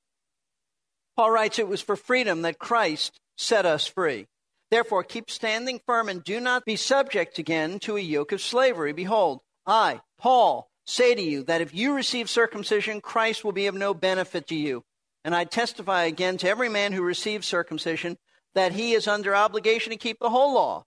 Paul 1.17 1.31
writes, 1.31 1.57
It 1.57 1.67
was 1.67 1.81
for 1.81 1.95
freedom 1.95 2.43
that 2.43 2.59
Christ 2.59 3.19
set 3.35 3.65
us 3.65 3.87
free. 3.87 4.27
Therefore, 4.71 5.03
keep 5.03 5.29
standing 5.29 5.81
firm 5.85 6.07
and 6.07 6.23
do 6.23 6.39
not 6.39 6.65
be 6.65 6.77
subject 6.77 7.37
again 7.37 7.77
to 7.79 7.97
a 7.97 8.01
yoke 8.01 8.31
of 8.31 8.41
slavery. 8.41 8.93
Behold, 8.93 9.41
I, 9.67 9.99
Paul, 10.17 10.71
say 10.85 11.13
to 11.13 11.21
you 11.21 11.43
that 11.43 11.59
if 11.59 11.73
you 11.73 11.93
receive 11.93 12.29
circumcision, 12.29 13.01
Christ 13.01 13.43
will 13.43 13.51
be 13.51 13.67
of 13.67 13.75
no 13.75 13.93
benefit 13.93 14.47
to 14.47 14.55
you. 14.55 14.83
And 15.25 15.35
I 15.35 15.43
testify 15.43 16.03
again 16.03 16.37
to 16.37 16.49
every 16.49 16.69
man 16.69 16.93
who 16.93 17.03
receives 17.03 17.45
circumcision 17.45 18.17
that 18.55 18.71
he 18.71 18.93
is 18.93 19.07
under 19.07 19.35
obligation 19.35 19.91
to 19.91 19.97
keep 19.97 20.19
the 20.19 20.29
whole 20.29 20.53
law. 20.53 20.85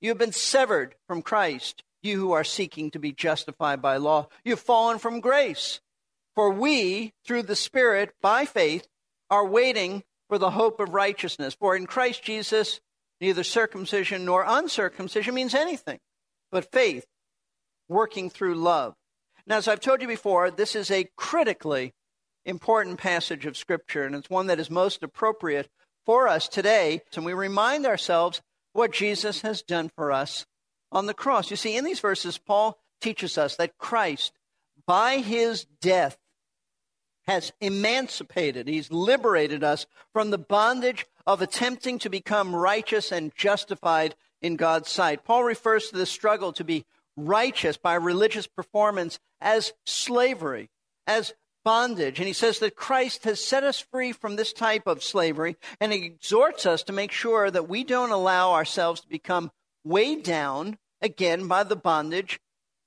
You 0.00 0.10
have 0.10 0.18
been 0.18 0.32
severed 0.32 0.94
from 1.08 1.22
Christ, 1.22 1.82
you 2.02 2.18
who 2.18 2.32
are 2.32 2.44
seeking 2.44 2.92
to 2.92 2.98
be 2.98 3.12
justified 3.12 3.82
by 3.82 3.96
law. 3.96 4.28
You 4.44 4.52
have 4.52 4.60
fallen 4.60 4.98
from 4.98 5.20
grace. 5.20 5.80
For 6.36 6.50
we, 6.50 7.12
through 7.24 7.42
the 7.42 7.56
Spirit, 7.56 8.14
by 8.22 8.44
faith, 8.44 8.86
are 9.30 9.46
waiting 9.46 10.04
for 10.28 10.38
the 10.38 10.50
hope 10.50 10.80
of 10.80 10.94
righteousness. 10.94 11.54
For 11.54 11.74
in 11.74 11.86
Christ 11.86 12.22
Jesus, 12.22 12.80
neither 13.20 13.42
circumcision 13.42 14.24
nor 14.24 14.44
uncircumcision 14.46 15.34
means 15.34 15.54
anything, 15.54 15.98
but 16.50 16.70
faith 16.72 17.06
working 17.88 18.30
through 18.30 18.54
love. 18.54 18.94
Now, 19.46 19.58
as 19.58 19.68
I've 19.68 19.80
told 19.80 20.02
you 20.02 20.08
before, 20.08 20.50
this 20.50 20.74
is 20.74 20.90
a 20.90 21.08
critically 21.16 21.94
important 22.44 22.98
passage 22.98 23.46
of 23.46 23.56
Scripture, 23.56 24.04
and 24.04 24.14
it's 24.14 24.30
one 24.30 24.48
that 24.48 24.60
is 24.60 24.70
most 24.70 25.02
appropriate 25.02 25.68
for 26.04 26.28
us 26.28 26.48
today. 26.48 27.02
And 27.14 27.24
we 27.24 27.32
remind 27.32 27.86
ourselves 27.86 28.42
what 28.72 28.92
Jesus 28.92 29.42
has 29.42 29.62
done 29.62 29.90
for 29.94 30.12
us 30.12 30.46
on 30.92 31.06
the 31.06 31.14
cross. 31.14 31.50
You 31.50 31.56
see, 31.56 31.76
in 31.76 31.84
these 31.84 32.00
verses, 32.00 32.38
Paul 32.38 32.78
teaches 33.00 33.38
us 33.38 33.56
that 33.56 33.78
Christ, 33.78 34.32
by 34.86 35.18
his 35.18 35.64
death, 35.80 36.16
has 37.26 37.52
emancipated, 37.60 38.68
he's 38.68 38.92
liberated 38.92 39.64
us 39.64 39.86
from 40.12 40.30
the 40.30 40.38
bondage 40.38 41.06
of 41.26 41.42
attempting 41.42 41.98
to 41.98 42.08
become 42.08 42.54
righteous 42.54 43.10
and 43.10 43.34
justified 43.34 44.14
in 44.40 44.56
God's 44.56 44.90
sight. 44.90 45.24
Paul 45.24 45.44
refers 45.44 45.88
to 45.88 45.96
the 45.96 46.06
struggle 46.06 46.52
to 46.52 46.64
be 46.64 46.84
righteous 47.16 47.76
by 47.76 47.94
religious 47.94 48.46
performance 48.46 49.18
as 49.40 49.72
slavery, 49.84 50.70
as 51.06 51.32
bondage. 51.64 52.20
And 52.20 52.28
he 52.28 52.32
says 52.32 52.60
that 52.60 52.76
Christ 52.76 53.24
has 53.24 53.44
set 53.44 53.64
us 53.64 53.80
free 53.80 54.12
from 54.12 54.36
this 54.36 54.52
type 54.52 54.86
of 54.86 55.02
slavery, 55.02 55.56
and 55.80 55.92
he 55.92 56.04
exhorts 56.04 56.64
us 56.64 56.84
to 56.84 56.92
make 56.92 57.10
sure 57.10 57.50
that 57.50 57.68
we 57.68 57.82
don't 57.82 58.12
allow 58.12 58.52
ourselves 58.52 59.00
to 59.00 59.08
become 59.08 59.50
weighed 59.84 60.22
down 60.22 60.78
again 61.02 61.48
by 61.48 61.64
the 61.64 61.76
bondage 61.76 62.38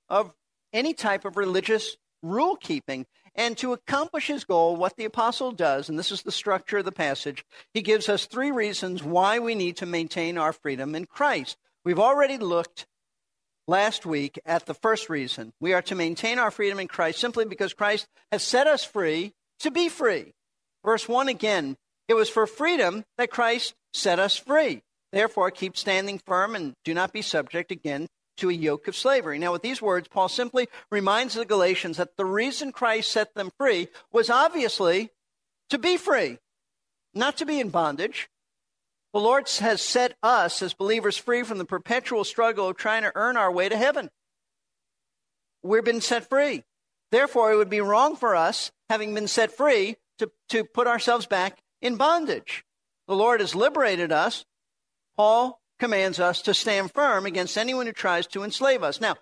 of 0.08 0.34
any 0.72 0.94
type 0.94 1.26
of 1.26 1.36
religious 1.36 1.98
rule 2.22 2.56
keeping. 2.56 3.06
And 3.40 3.58
to 3.60 3.72
accomplish 3.72 4.28
his 4.28 4.44
goal, 4.44 4.76
what 4.76 4.98
the 4.98 5.06
apostle 5.06 5.54
does, 5.54 5.88
and 5.88 5.98
this 5.98 6.12
is 6.12 6.24
the 6.24 6.32
structure 6.32 6.80
of 6.80 6.84
the 6.84 6.92
passage, 6.92 7.46
he 7.74 7.82
gives 7.82 8.10
us 8.10 8.26
three 8.26 8.52
reasons 8.52 9.02
why 9.02 9.40
we 9.40 9.56
need 9.56 9.78
to 9.78 9.86
maintain 9.86 10.38
our 10.38 10.52
freedom 10.52 10.94
in 10.94 11.06
Christ. 11.06 11.56
We've 11.86 12.02
already 12.02 12.38
looked 12.38 12.86
last 13.66 14.06
week 14.06 14.42
at 14.46 14.66
the 14.66 14.74
first 14.74 15.10
reason. 15.10 15.54
We 15.62 15.72
are 15.72 15.82
to 15.84 15.96
maintain 15.96 16.38
our 16.38 16.52
freedom 16.52 16.82
in 16.82 16.90
Christ 16.90 17.20
simply 17.20 17.46
because 17.46 17.72
Christ 17.74 18.08
has 18.30 18.44
set 18.44 18.68
us 18.68 18.84
free 18.84 19.32
to 19.62 19.72
be 19.72 19.88
free. 19.88 20.34
Verse 20.84 21.08
1 21.08 21.30
again, 21.30 21.78
it 22.10 22.16
was 22.16 22.30
for 22.30 22.46
freedom 22.46 23.06
that 23.18 23.32
Christ 23.32 23.74
set 23.94 24.20
us 24.20 24.36
free. 24.36 24.82
Therefore, 25.14 25.50
keep 25.50 25.78
standing 25.78 26.20
firm 26.20 26.56
and 26.56 26.74
do 26.84 26.94
not 26.94 27.14
be 27.14 27.22
subject 27.22 27.72
again 27.72 28.10
to 28.40 28.50
a 28.50 28.54
yoke 28.54 28.88
of 28.88 28.96
slavery. 28.96 29.40
Now, 29.40 29.52
with 29.52 29.62
these 29.62 29.82
words, 29.82 30.08
Paul 30.08 30.30
simply 30.30 30.68
reminds 30.92 31.34
the 31.34 31.46
Galatians 31.46 31.98
that 31.98 32.18
the 32.18 32.26
reason 32.26 32.72
Christ 32.72 33.12
set 33.12 33.36
them 33.36 33.52
free 33.58 33.88
was 34.12 34.30
obviously 34.30 35.10
to 35.70 35.78
be 35.78 35.98
free, 35.98 36.40
not 37.14 37.38
to 37.38 37.46
be 37.46 37.60
in 37.60 37.70
bondage. 37.70 38.30
The 39.14 39.20
Lord 39.20 39.50
has 39.60 39.82
set 39.82 40.18
us 40.22 40.62
as 40.62 40.74
believers 40.74 41.18
free 41.18 41.44
from 41.44 41.58
the 41.58 41.66
perpetual 41.66 42.24
struggle 42.24 42.68
of 42.68 42.78
trying 42.78 43.04
to 43.04 43.12
earn 43.16 43.38
our 43.38 43.52
way 43.52 43.70
to 43.70 43.78
heaven. 43.78 44.10
We've 45.64 45.84
been 45.84 46.02
set 46.02 46.30
free. 46.30 46.64
Therefore, 47.12 47.52
it 47.52 47.56
would 47.56 47.70
be 47.70 47.82
wrong 47.82 48.16
for 48.16 48.36
us, 48.36 48.72
having 48.90 49.14
been 49.14 49.28
set 49.28 49.52
free, 49.52 49.98
to, 50.20 50.32
to 50.50 50.64
put 50.64 50.88
ourselves 50.88 51.26
back 51.26 51.60
in 51.82 51.96
bondage. 51.96 52.64
The 53.08 53.16
Lord 53.16 53.40
has 53.40 53.56
liberated 53.56 54.12
us. 54.12 54.46
Paul 55.18 55.59
commands 55.80 56.20
us 56.20 56.42
to 56.44 56.54
stand 56.54 56.92
firm 56.92 57.26
against 57.26 57.58
anyone 57.58 57.86
who 57.86 57.94
tries 57.94 58.28
to 58.28 58.44
enslave 58.44 58.84
us. 58.84 59.00
Now, 59.00 59.16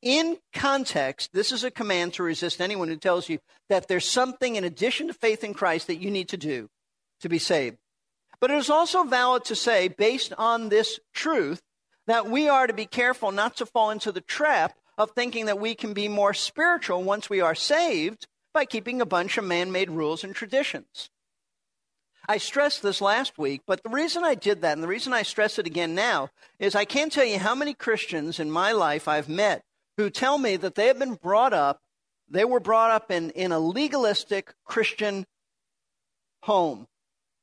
in 0.00 0.36
context, 0.52 1.30
this 1.32 1.50
is 1.50 1.64
a 1.64 1.70
command 1.70 2.14
to 2.14 2.22
resist 2.22 2.60
anyone 2.60 2.88
who 2.88 2.96
tells 2.96 3.28
you 3.28 3.38
that 3.68 3.88
there's 3.88 4.08
something 4.08 4.56
in 4.56 4.64
addition 4.64 5.08
to 5.08 5.14
faith 5.14 5.42
in 5.42 5.54
Christ 5.54 5.86
that 5.86 6.00
you 6.00 6.10
need 6.10 6.28
to 6.28 6.36
do 6.36 6.68
to 7.20 7.28
be 7.28 7.38
saved. 7.38 7.78
But 8.40 8.50
it 8.50 8.58
is 8.58 8.68
also 8.68 9.04
valid 9.04 9.44
to 9.46 9.56
say, 9.56 9.88
based 9.88 10.34
on 10.36 10.68
this 10.68 11.00
truth, 11.14 11.62
that 12.06 12.28
we 12.28 12.48
are 12.48 12.66
to 12.66 12.74
be 12.74 12.86
careful 12.86 13.32
not 13.32 13.56
to 13.56 13.66
fall 13.66 13.90
into 13.90 14.12
the 14.12 14.20
trap 14.20 14.76
of 14.98 15.12
thinking 15.12 15.46
that 15.46 15.58
we 15.58 15.74
can 15.74 15.94
be 15.94 16.08
more 16.08 16.34
spiritual 16.34 17.02
once 17.02 17.30
we 17.30 17.40
are 17.40 17.54
saved 17.54 18.26
by 18.52 18.66
keeping 18.66 19.00
a 19.00 19.06
bunch 19.06 19.38
of 19.38 19.44
man 19.44 19.72
made 19.72 19.90
rules 19.90 20.22
and 20.22 20.34
traditions. 20.34 21.10
I 22.28 22.38
stressed 22.38 22.82
this 22.82 23.00
last 23.00 23.38
week, 23.38 23.62
but 23.66 23.82
the 23.82 23.90
reason 23.90 24.24
I 24.24 24.34
did 24.34 24.62
that 24.62 24.72
and 24.72 24.82
the 24.82 24.88
reason 24.88 25.12
I 25.12 25.22
stress 25.22 25.58
it 25.58 25.66
again 25.66 25.94
now 25.94 26.30
is 26.58 26.74
I 26.74 26.84
can't 26.84 27.12
tell 27.12 27.24
you 27.24 27.38
how 27.38 27.54
many 27.54 27.74
Christians 27.74 28.40
in 28.40 28.50
my 28.50 28.72
life 28.72 29.08
I've 29.08 29.28
met 29.28 29.62
who 29.96 30.10
tell 30.10 30.38
me 30.38 30.56
that 30.56 30.74
they 30.74 30.86
have 30.86 30.98
been 30.98 31.14
brought 31.14 31.52
up, 31.52 31.82
they 32.28 32.44
were 32.44 32.60
brought 32.60 32.90
up 32.90 33.10
in, 33.10 33.30
in 33.30 33.52
a 33.52 33.58
legalistic 33.58 34.54
Christian 34.64 35.26
home, 36.42 36.86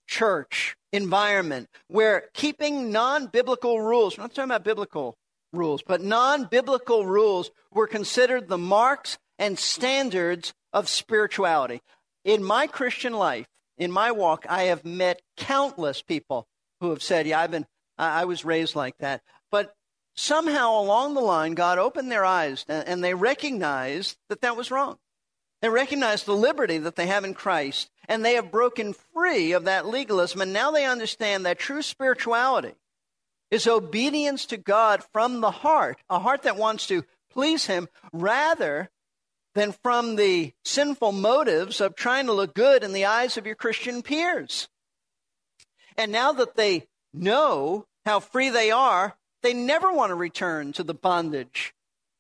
church, 0.08 0.76
environment, 0.92 1.70
where 1.88 2.26
keeping 2.34 2.92
non 2.92 3.28
biblical 3.28 3.82
rules, 3.82 4.18
we're 4.18 4.24
not 4.24 4.34
talking 4.34 4.50
about 4.50 4.64
biblical 4.64 5.16
rules, 5.54 5.84
but 5.84 6.02
non 6.02 6.46
biblical 6.46 7.06
rules 7.06 7.52
were 7.72 7.88
considered 7.88 8.48
the 8.48 8.58
marks 8.58 9.18
and 9.38 9.58
standards 9.58 10.54
of 10.74 10.90
spirituality. 10.90 11.82
In 12.24 12.44
my 12.44 12.68
Christian 12.68 13.14
life, 13.14 13.48
in 13.82 13.92
my 13.92 14.12
walk, 14.12 14.46
I 14.48 14.66
have 14.66 14.86
met 14.86 15.24
countless 15.38 16.04
people 16.04 16.48
who 16.80 16.92
have 16.92 17.02
said, 17.02 17.26
Yeah, 17.26 17.40
I've 17.40 17.50
been, 17.50 17.66
I 17.98 18.26
was 18.26 18.46
raised 18.46 18.76
like 18.76 18.96
that. 19.00 19.24
But 19.50 19.74
somehow 20.16 20.80
along 20.80 21.16
the 21.16 21.22
line, 21.22 21.56
God 21.56 21.80
opened 21.80 22.12
their 22.12 22.24
eyes 22.24 22.64
and 22.70 23.04
they 23.04 23.16
recognized 23.16 24.18
that 24.30 24.42
that 24.42 24.56
was 24.56 24.70
wrong. 24.70 24.98
They 25.64 25.70
recognized 25.70 26.28
the 26.28 26.36
liberty 26.36 26.78
that 26.78 26.96
they 26.96 27.08
have 27.08 27.24
in 27.24 27.34
Christ 27.34 27.90
and 28.08 28.24
they 28.24 28.36
have 28.36 28.52
broken 28.52 28.94
free 29.16 29.52
of 29.54 29.64
that 29.64 29.88
legalism. 29.88 30.42
And 30.42 30.54
now 30.54 30.70
they 30.70 30.86
understand 30.86 31.48
that 31.48 31.58
true 31.58 31.82
spirituality 31.82 32.76
is 33.50 33.66
obedience 33.66 34.46
to 34.48 34.58
God 34.58 35.04
from 35.12 35.42
the 35.42 35.52
heart, 35.52 35.98
a 36.08 36.20
heart 36.20 36.44
that 36.44 36.56
wants 36.56 36.86
to 36.88 37.04
please 37.32 37.66
Him 37.66 37.88
rather 38.14 38.92
than 39.54 39.74
from 39.84 40.16
the 40.16 40.54
sinful 40.64 41.12
motives 41.12 41.82
of 41.82 41.96
trying 41.96 42.26
to 42.26 42.34
look 42.34 42.54
good 42.54 42.84
in 42.84 42.94
the 42.94 43.06
eyes 43.06 43.38
of 43.38 43.46
your 43.46 43.56
Christian 43.56 44.02
peers. 44.02 44.70
And 45.98 46.12
now 46.12 46.32
that 46.34 46.56
they 46.56 46.88
know 47.14 47.86
how 48.06 48.20
free 48.20 48.50
they 48.50 48.72
are, 48.72 49.16
they 49.44 49.54
never 49.54 49.92
want 49.92 50.12
to 50.12 50.16
return 50.16 50.72
to 50.74 50.84
the 50.84 50.94
bondage 50.94 51.74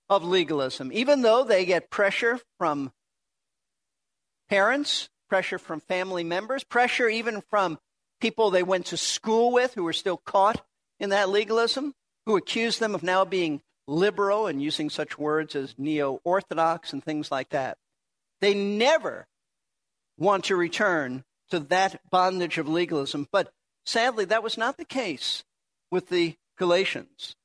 of 0.09 0.23
legalism, 0.23 0.91
even 0.91 1.21
though 1.21 1.43
they 1.43 1.65
get 1.65 1.89
pressure 1.89 2.39
from 2.57 2.91
parents, 4.49 5.09
pressure 5.29 5.57
from 5.57 5.79
family 5.79 6.25
members, 6.25 6.65
pressure 6.65 7.07
even 7.07 7.41
from 7.49 7.79
people 8.19 8.51
they 8.51 8.63
went 8.63 8.87
to 8.87 8.97
school 8.97 9.51
with 9.51 9.73
who 9.73 9.87
are 9.87 9.93
still 9.93 10.17
caught 10.17 10.61
in 10.99 11.09
that 11.11 11.29
legalism, 11.29 11.93
who 12.25 12.35
accuse 12.35 12.77
them 12.77 12.93
of 12.93 13.03
now 13.03 13.23
being 13.23 13.61
liberal 13.91 14.47
and 14.47 14.61
using 14.61 14.89
such 14.89 15.19
words 15.19 15.55
as 15.55 15.75
neo 15.77 16.21
orthodox 16.23 16.93
and 16.93 17.03
things 17.03 17.29
like 17.31 17.49
that. 17.49 17.77
They 18.39 18.53
never 18.53 19.27
want 20.17 20.45
to 20.45 20.55
return 20.55 21.23
to 21.49 21.59
that 21.59 21.99
bondage 22.09 22.57
of 22.57 22.67
legalism. 22.67 23.27
But 23.31 23.51
sadly, 23.85 24.25
that 24.25 24.43
was 24.43 24.57
not 24.57 24.77
the 24.77 24.85
case 24.85 25.43
with 25.91 26.09
the 26.09 26.35
Galatians. 26.57 27.35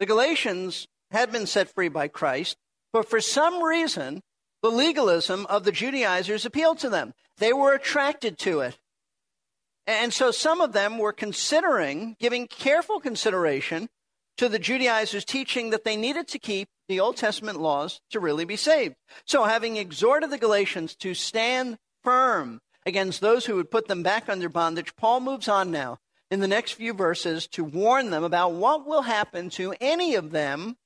The 0.00 0.06
Galatians 0.06 0.88
had 1.10 1.30
been 1.30 1.46
set 1.46 1.72
free 1.72 1.88
by 1.88 2.08
Christ, 2.08 2.56
but 2.92 3.08
for 3.08 3.20
some 3.20 3.62
reason, 3.62 4.22
the 4.62 4.70
legalism 4.70 5.46
of 5.46 5.64
the 5.64 5.72
Judaizers 5.72 6.46
appealed 6.46 6.78
to 6.78 6.88
them. 6.88 7.12
They 7.36 7.52
were 7.52 7.74
attracted 7.74 8.38
to 8.38 8.60
it. 8.60 8.78
And 9.86 10.12
so 10.12 10.30
some 10.30 10.62
of 10.62 10.72
them 10.72 10.96
were 10.96 11.12
considering, 11.12 12.16
giving 12.18 12.46
careful 12.46 13.00
consideration 13.00 13.90
to 14.36 14.48
the 14.48 14.58
Judaizers' 14.58 15.24
teaching 15.24 15.70
that 15.70 15.84
they 15.84 15.96
needed 15.96 16.28
to 16.28 16.38
keep 16.38 16.68
the 16.88 17.00
Old 17.00 17.16
Testament 17.16 17.60
laws 17.60 18.00
to 18.10 18.20
really 18.20 18.44
be 18.44 18.56
saved. 18.56 18.96
So, 19.24 19.44
having 19.44 19.76
exhorted 19.76 20.30
the 20.30 20.38
Galatians 20.38 20.94
to 20.96 21.14
stand 21.14 21.78
firm 22.02 22.60
against 22.84 23.20
those 23.20 23.46
who 23.46 23.56
would 23.56 23.70
put 23.70 23.88
them 23.88 24.02
back 24.02 24.28
under 24.28 24.48
bondage, 24.48 24.94
Paul 24.96 25.20
moves 25.20 25.48
on 25.48 25.70
now 25.70 25.98
in 26.30 26.40
the 26.40 26.48
next 26.48 26.72
few 26.72 26.92
verses 26.92 27.46
to 27.48 27.64
warn 27.64 28.10
them 28.10 28.24
about 28.24 28.52
what 28.52 28.86
will 28.86 29.02
happen 29.02 29.50
to 29.50 29.74
any 29.80 30.14
of 30.14 30.30
them 30.30 30.76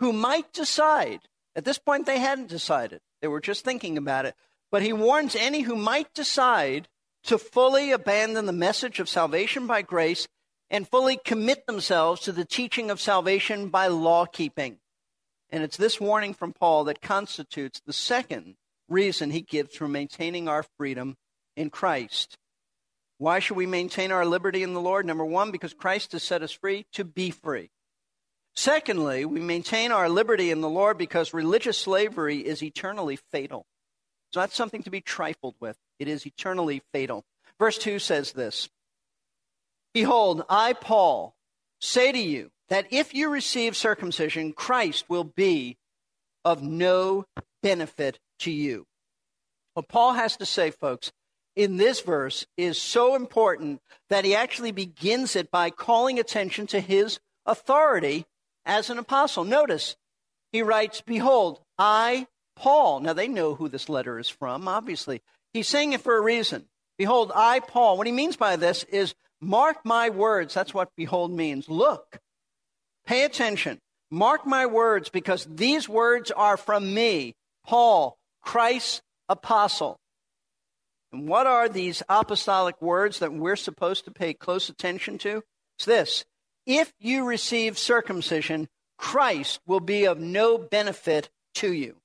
who 0.00 0.12
might 0.12 0.52
decide. 0.52 1.20
At 1.54 1.64
this 1.64 1.78
point, 1.78 2.06
they 2.06 2.18
hadn't 2.18 2.48
decided, 2.48 3.00
they 3.20 3.28
were 3.28 3.40
just 3.40 3.64
thinking 3.64 3.96
about 3.96 4.26
it. 4.26 4.34
But 4.70 4.82
he 4.82 4.92
warns 4.92 5.36
any 5.36 5.60
who 5.60 5.76
might 5.76 6.12
decide 6.14 6.88
to 7.24 7.38
fully 7.38 7.92
abandon 7.92 8.46
the 8.46 8.52
message 8.52 8.98
of 8.98 9.08
salvation 9.08 9.66
by 9.66 9.82
grace 9.82 10.26
and 10.72 10.88
fully 10.88 11.18
commit 11.22 11.66
themselves 11.66 12.22
to 12.22 12.32
the 12.32 12.46
teaching 12.46 12.90
of 12.90 13.00
salvation 13.00 13.68
by 13.68 13.86
law 13.88 14.24
keeping. 14.24 14.78
And 15.50 15.62
it's 15.62 15.76
this 15.76 16.00
warning 16.00 16.32
from 16.32 16.54
Paul 16.54 16.84
that 16.84 17.02
constitutes 17.02 17.80
the 17.84 17.92
second 17.92 18.56
reason 18.88 19.30
he 19.30 19.42
gives 19.42 19.76
for 19.76 19.86
maintaining 19.86 20.48
our 20.48 20.64
freedom 20.78 21.16
in 21.56 21.68
Christ. 21.68 22.38
Why 23.18 23.38
should 23.38 23.58
we 23.58 23.66
maintain 23.66 24.10
our 24.10 24.24
liberty 24.24 24.62
in 24.62 24.72
the 24.72 24.80
Lord? 24.80 25.04
Number 25.04 25.26
one, 25.26 25.50
because 25.50 25.74
Christ 25.74 26.12
has 26.12 26.22
set 26.22 26.42
us 26.42 26.52
free 26.52 26.86
to 26.94 27.04
be 27.04 27.30
free. 27.30 27.70
Secondly, 28.56 29.26
we 29.26 29.40
maintain 29.40 29.92
our 29.92 30.08
liberty 30.08 30.50
in 30.50 30.62
the 30.62 30.68
Lord 30.68 30.96
because 30.96 31.34
religious 31.34 31.78
slavery 31.78 32.38
is 32.38 32.62
eternally 32.62 33.18
fatal. 33.30 33.66
It's 34.28 34.36
not 34.36 34.52
something 34.52 34.82
to 34.84 34.90
be 34.90 35.02
trifled 35.02 35.56
with, 35.60 35.76
it 35.98 36.08
is 36.08 36.26
eternally 36.26 36.82
fatal. 36.92 37.24
Verse 37.58 37.76
2 37.76 37.98
says 37.98 38.32
this 38.32 38.70
Behold, 39.94 40.44
I, 40.48 40.72
Paul, 40.72 41.34
say 41.80 42.12
to 42.12 42.18
you 42.18 42.50
that 42.68 42.86
if 42.90 43.14
you 43.14 43.28
receive 43.28 43.76
circumcision, 43.76 44.52
Christ 44.52 45.04
will 45.08 45.24
be 45.24 45.76
of 46.44 46.62
no 46.62 47.26
benefit 47.62 48.18
to 48.40 48.50
you. 48.50 48.86
What 49.74 49.88
Paul 49.88 50.14
has 50.14 50.36
to 50.38 50.46
say, 50.46 50.70
folks, 50.70 51.12
in 51.54 51.76
this 51.76 52.00
verse 52.00 52.46
is 52.56 52.80
so 52.80 53.14
important 53.14 53.80
that 54.08 54.24
he 54.24 54.34
actually 54.34 54.72
begins 54.72 55.36
it 55.36 55.50
by 55.50 55.70
calling 55.70 56.18
attention 56.18 56.66
to 56.68 56.80
his 56.80 57.20
authority 57.44 58.24
as 58.64 58.90
an 58.90 58.98
apostle. 58.98 59.44
Notice, 59.44 59.96
he 60.50 60.62
writes, 60.62 61.02
Behold, 61.02 61.60
I, 61.78 62.26
Paul. 62.56 63.00
Now 63.00 63.12
they 63.12 63.28
know 63.28 63.54
who 63.54 63.68
this 63.68 63.88
letter 63.88 64.18
is 64.18 64.28
from, 64.28 64.68
obviously. 64.68 65.22
He's 65.52 65.68
saying 65.68 65.92
it 65.92 66.00
for 66.00 66.16
a 66.16 66.22
reason. 66.22 66.66
Behold, 66.98 67.32
I, 67.34 67.60
Paul. 67.60 67.98
What 67.98 68.06
he 68.06 68.12
means 68.12 68.36
by 68.36 68.56
this 68.56 68.84
is 68.84 69.14
Mark 69.44 69.84
my 69.84 70.08
words. 70.08 70.54
That's 70.54 70.72
what 70.72 70.94
behold 70.96 71.32
means. 71.32 71.68
Look, 71.68 72.20
pay 73.04 73.24
attention. 73.24 73.80
Mark 74.08 74.46
my 74.46 74.66
words 74.66 75.08
because 75.08 75.44
these 75.50 75.88
words 75.88 76.30
are 76.30 76.56
from 76.56 76.94
me, 76.94 77.34
Paul, 77.66 78.16
Christ's 78.40 79.02
apostle. 79.28 79.98
And 81.12 81.26
what 81.26 81.48
are 81.48 81.68
these 81.68 82.04
apostolic 82.08 82.80
words 82.80 83.18
that 83.18 83.32
we're 83.32 83.56
supposed 83.56 84.04
to 84.04 84.12
pay 84.12 84.32
close 84.32 84.68
attention 84.68 85.18
to? 85.18 85.42
It's 85.76 85.86
this 85.86 86.24
if 86.64 86.92
you 87.00 87.24
receive 87.24 87.76
circumcision, 87.78 88.68
Christ 88.96 89.60
will 89.66 89.80
be 89.80 90.04
of 90.04 90.20
no 90.20 90.56
benefit 90.56 91.30
to 91.56 91.72
you. 91.72 91.96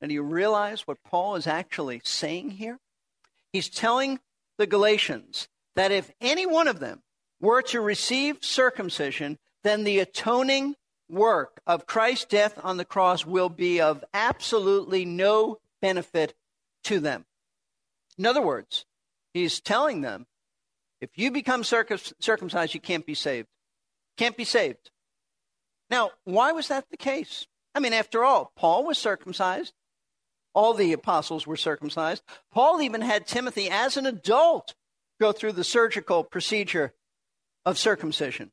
And 0.00 0.08
do 0.08 0.14
you 0.14 0.22
realize 0.22 0.86
what 0.86 1.04
Paul 1.04 1.36
is 1.36 1.46
actually 1.46 2.00
saying 2.02 2.52
here? 2.52 2.78
He's 3.52 3.68
telling 3.68 4.20
the 4.56 4.66
Galatians 4.66 5.48
that 5.76 5.92
if 5.92 6.10
any 6.20 6.46
one 6.46 6.68
of 6.68 6.80
them 6.80 7.02
were 7.40 7.62
to 7.62 7.80
receive 7.80 8.38
circumcision, 8.40 9.38
then 9.64 9.84
the 9.84 9.98
atoning 9.98 10.74
work 11.08 11.60
of 11.66 11.86
Christ's 11.86 12.24
death 12.26 12.58
on 12.62 12.76
the 12.76 12.84
cross 12.84 13.26
will 13.26 13.48
be 13.48 13.80
of 13.80 14.04
absolutely 14.14 15.04
no 15.04 15.58
benefit 15.80 16.34
to 16.84 17.00
them. 17.00 17.24
In 18.18 18.26
other 18.26 18.42
words, 18.42 18.86
he's 19.34 19.60
telling 19.60 20.00
them 20.00 20.26
if 21.00 21.10
you 21.16 21.30
become 21.30 21.64
circumcised, 21.64 22.74
you 22.74 22.80
can't 22.80 23.04
be 23.04 23.14
saved. 23.14 23.48
Can't 24.16 24.36
be 24.36 24.44
saved. 24.44 24.90
Now, 25.90 26.10
why 26.24 26.52
was 26.52 26.68
that 26.68 26.84
the 26.90 26.96
case? 26.96 27.46
I 27.74 27.80
mean, 27.80 27.92
after 27.92 28.22
all, 28.22 28.52
Paul 28.56 28.84
was 28.84 28.98
circumcised. 28.98 29.72
All 30.54 30.74
the 30.74 30.92
apostles 30.92 31.46
were 31.46 31.56
circumcised. 31.56 32.22
Paul 32.52 32.80
even 32.82 33.00
had 33.00 33.26
Timothy 33.26 33.68
as 33.70 33.96
an 33.96 34.06
adult 34.06 34.74
go 35.22 35.30
through 35.30 35.52
the 35.52 35.62
surgical 35.62 36.24
procedure 36.24 36.92
of 37.64 37.78
circumcision. 37.78 38.50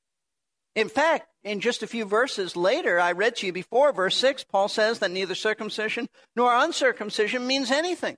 In 0.75 0.87
fact, 0.87 1.27
in 1.43 1.61
just 1.61 1.81
a 1.81 1.87
few 1.87 2.05
verses 2.05 2.55
later, 2.55 2.99
I 2.99 3.11
read 3.11 3.35
to 3.37 3.47
you 3.47 3.53
before, 3.53 3.91
verse 3.91 4.15
6, 4.17 4.43
Paul 4.43 4.67
says 4.67 4.99
that 4.99 5.09
neither 5.09 5.33
circumcision 5.33 6.09
nor 6.35 6.55
uncircumcision 6.55 7.47
means 7.47 7.71
anything. 7.71 8.17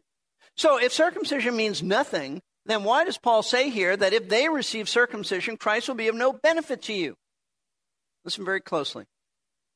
So 0.58 0.78
if 0.78 0.92
circumcision 0.92 1.56
means 1.56 1.82
nothing, 1.82 2.42
then 2.66 2.84
why 2.84 3.06
does 3.06 3.18
Paul 3.18 3.42
say 3.42 3.70
here 3.70 3.96
that 3.96 4.12
if 4.12 4.28
they 4.28 4.50
receive 4.50 4.90
circumcision, 4.90 5.56
Christ 5.56 5.88
will 5.88 5.96
be 5.96 6.10
of 6.10 6.16
no 6.16 6.34
benefit 6.34 6.82
to 6.84 6.94
you? 6.94 7.16
Listen 8.26 8.44
very 8.44 8.60
closely. 8.60 9.06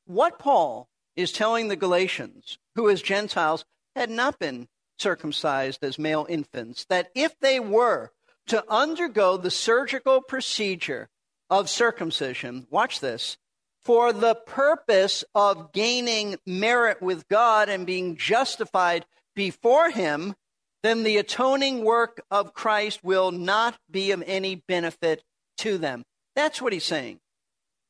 What 0.04 0.38
Paul 0.38 0.86
is 1.16 1.32
telling 1.32 1.68
the 1.68 1.76
Galatians, 1.76 2.58
who 2.74 2.90
as 2.90 3.00
Gentiles 3.00 3.64
had 3.96 4.10
not 4.10 4.38
been 4.38 4.68
circumcised 4.98 5.82
as 5.82 5.98
male 5.98 6.26
infants, 6.28 6.84
that 6.90 7.10
if 7.14 7.40
they 7.40 7.58
were 7.58 8.12
to 8.48 8.64
undergo 8.68 9.36
the 9.36 9.50
surgical 9.50 10.20
procedure 10.20 11.08
of 11.50 11.70
circumcision, 11.70 12.66
watch 12.70 13.00
this, 13.00 13.36
for 13.84 14.12
the 14.12 14.34
purpose 14.34 15.24
of 15.34 15.72
gaining 15.72 16.36
merit 16.44 17.00
with 17.00 17.28
God 17.28 17.68
and 17.68 17.86
being 17.86 18.16
justified 18.16 19.06
before 19.34 19.90
Him, 19.90 20.34
then 20.82 21.02
the 21.02 21.16
atoning 21.16 21.84
work 21.84 22.22
of 22.30 22.52
Christ 22.52 23.02
will 23.02 23.30
not 23.30 23.76
be 23.90 24.10
of 24.10 24.22
any 24.26 24.56
benefit 24.56 25.22
to 25.58 25.78
them. 25.78 26.04
That's 26.34 26.60
what 26.60 26.72
he's 26.72 26.84
saying. 26.84 27.18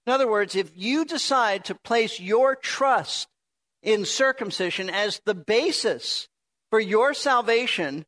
In 0.07 0.13
other 0.13 0.31
words, 0.31 0.55
if 0.55 0.71
you 0.75 1.05
decide 1.05 1.65
to 1.65 1.75
place 1.75 2.21
your 2.21 2.55
trust 2.55 3.29
in 3.83 4.05
circumcision 4.05 4.89
as 4.89 5.21
the 5.25 5.35
basis 5.35 6.29
for 6.71 6.79
your 6.79 7.13
salvation, 7.13 8.05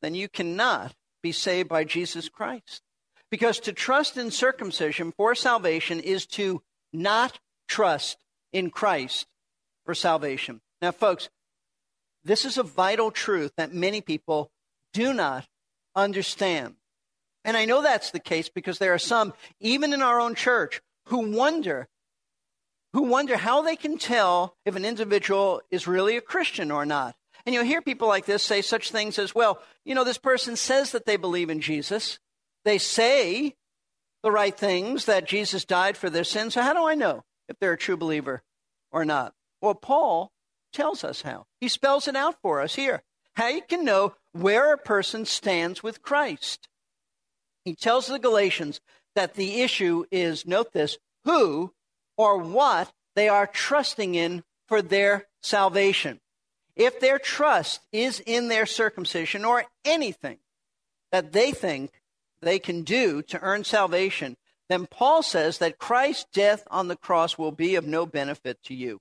then 0.00 0.14
you 0.14 0.28
cannot 0.28 0.94
be 1.24 1.32
saved 1.32 1.70
by 1.70 1.84
Jesus 1.84 2.28
Christ. 2.28 2.82
Because 3.30 3.58
to 3.60 3.72
trust 3.72 4.18
in 4.18 4.30
circumcision 4.30 5.10
for 5.10 5.34
salvation 5.34 5.98
is 5.98 6.26
to 6.26 6.62
not 6.92 7.40
trust 7.66 8.18
in 8.52 8.68
Christ 8.70 9.26
for 9.86 9.94
salvation. 9.94 10.60
Now, 10.82 10.92
folks, 10.92 11.30
this 12.24 12.44
is 12.44 12.58
a 12.58 12.62
vital 12.62 13.10
truth 13.10 13.52
that 13.56 13.72
many 13.72 14.02
people 14.02 14.50
do 14.92 15.14
not 15.14 15.48
understand. 15.96 16.74
And 17.42 17.56
I 17.56 17.64
know 17.64 17.80
that's 17.80 18.10
the 18.10 18.20
case 18.20 18.50
because 18.50 18.78
there 18.78 18.92
are 18.92 18.98
some, 18.98 19.32
even 19.60 19.94
in 19.94 20.02
our 20.02 20.20
own 20.20 20.34
church, 20.34 20.82
who 21.06 21.32
wonder 21.32 21.88
who 22.92 23.02
wonder 23.02 23.36
how 23.36 23.60
they 23.60 23.74
can 23.74 23.98
tell 23.98 24.54
if 24.64 24.76
an 24.76 24.84
individual 24.84 25.60
is 25.68 25.88
really 25.88 26.16
a 26.16 26.20
Christian 26.20 26.70
or 26.70 26.86
not. 26.86 27.16
And 27.46 27.54
you'll 27.54 27.64
hear 27.64 27.82
people 27.82 28.08
like 28.08 28.24
this 28.24 28.42
say 28.42 28.62
such 28.62 28.90
things 28.90 29.18
as, 29.18 29.34
well, 29.34 29.60
you 29.84 29.94
know, 29.94 30.04
this 30.04 30.18
person 30.18 30.56
says 30.56 30.92
that 30.92 31.04
they 31.04 31.16
believe 31.16 31.50
in 31.50 31.60
Jesus. 31.60 32.18
They 32.64 32.78
say 32.78 33.54
the 34.22 34.30
right 34.30 34.56
things, 34.56 35.04
that 35.04 35.26
Jesus 35.26 35.66
died 35.66 35.98
for 35.98 36.08
their 36.08 36.24
sins. 36.24 36.54
So 36.54 36.62
how 36.62 36.72
do 36.72 36.86
I 36.86 36.94
know 36.94 37.24
if 37.48 37.58
they're 37.58 37.74
a 37.74 37.78
true 37.78 37.98
believer 37.98 38.42
or 38.90 39.04
not? 39.04 39.34
Well, 39.60 39.74
Paul 39.74 40.32
tells 40.72 41.04
us 41.04 41.20
how. 41.22 41.44
He 41.60 41.68
spells 41.68 42.08
it 42.08 42.16
out 42.16 42.36
for 42.40 42.62
us 42.62 42.74
here. 42.74 43.02
How 43.36 43.48
you 43.48 43.60
can 43.60 43.84
know 43.84 44.14
where 44.32 44.72
a 44.72 44.78
person 44.78 45.26
stands 45.26 45.82
with 45.82 46.00
Christ. 46.00 46.68
He 47.64 47.74
tells 47.74 48.06
the 48.06 48.18
Galatians 48.18 48.80
that 49.14 49.34
the 49.34 49.60
issue 49.60 50.04
is, 50.10 50.46
note 50.46 50.72
this, 50.72 50.96
who 51.24 51.72
or 52.16 52.38
what 52.38 52.92
they 53.14 53.28
are 53.28 53.46
trusting 53.46 54.14
in 54.14 54.42
for 54.68 54.80
their 54.80 55.26
salvation. 55.42 56.20
If 56.76 57.00
their 57.00 57.18
trust 57.18 57.80
is 57.92 58.20
in 58.24 58.48
their 58.48 58.66
circumcision 58.66 59.44
or 59.44 59.64
anything 59.84 60.38
that 61.12 61.32
they 61.32 61.52
think 61.52 62.02
they 62.42 62.58
can 62.58 62.82
do 62.82 63.22
to 63.22 63.40
earn 63.40 63.64
salvation, 63.64 64.36
then 64.68 64.86
Paul 64.86 65.22
says 65.22 65.58
that 65.58 65.78
Christ's 65.78 66.26
death 66.32 66.64
on 66.70 66.88
the 66.88 66.96
cross 66.96 67.38
will 67.38 67.52
be 67.52 67.74
of 67.74 67.86
no 67.86 68.06
benefit 68.06 68.62
to 68.64 68.74
you. 68.74 69.00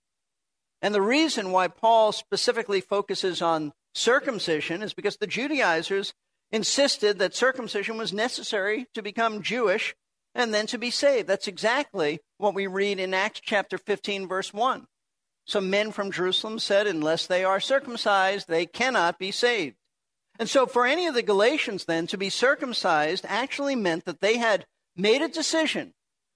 And 0.81 0.93
the 0.93 1.01
reason 1.01 1.51
why 1.51 1.67
Paul 1.69 2.11
specifically 2.11 2.81
focuses 2.81 3.41
on 3.41 3.73
circumcision 3.95 4.83
is 4.83 4.93
because 4.93 5.17
the 5.17 5.27
Judaizers 5.27 6.13
insisted 6.51 7.19
that 7.19 7.35
circumcision 7.35 7.97
was 7.97 8.13
necessary 8.13 8.87
to 8.93 9.01
become 9.01 9.41
Jewish 9.41 9.95
and 10.35 10.53
then 10.53 10.67
to 10.67 10.77
be 10.77 10.91
saved. 10.91 11.27
That's 11.27 11.47
exactly 11.47 12.19
what 12.37 12.53
we 12.53 12.67
read 12.67 12.99
in 12.99 13.13
Acts 13.13 13.39
chapter 13.41 13.77
15, 13.77 14.27
verse 14.27 14.53
1. 14.53 14.85
Some 15.45 15.69
men 15.69 15.91
from 15.91 16.11
Jerusalem 16.11 16.59
said, 16.59 16.87
Unless 16.87 17.27
they 17.27 17.43
are 17.43 17.59
circumcised, 17.59 18.47
they 18.47 18.65
cannot 18.65 19.19
be 19.19 19.31
saved. 19.31 19.75
And 20.39 20.49
so, 20.49 20.65
for 20.65 20.85
any 20.85 21.05
of 21.05 21.13
the 21.13 21.21
Galatians 21.21 21.85
then, 21.85 22.07
to 22.07 22.17
be 22.17 22.29
circumcised 22.29 23.25
actually 23.27 23.75
meant 23.75 24.05
that 24.05 24.21
they 24.21 24.37
had 24.37 24.65
made 24.95 25.21
a 25.21 25.27
decision 25.27 25.93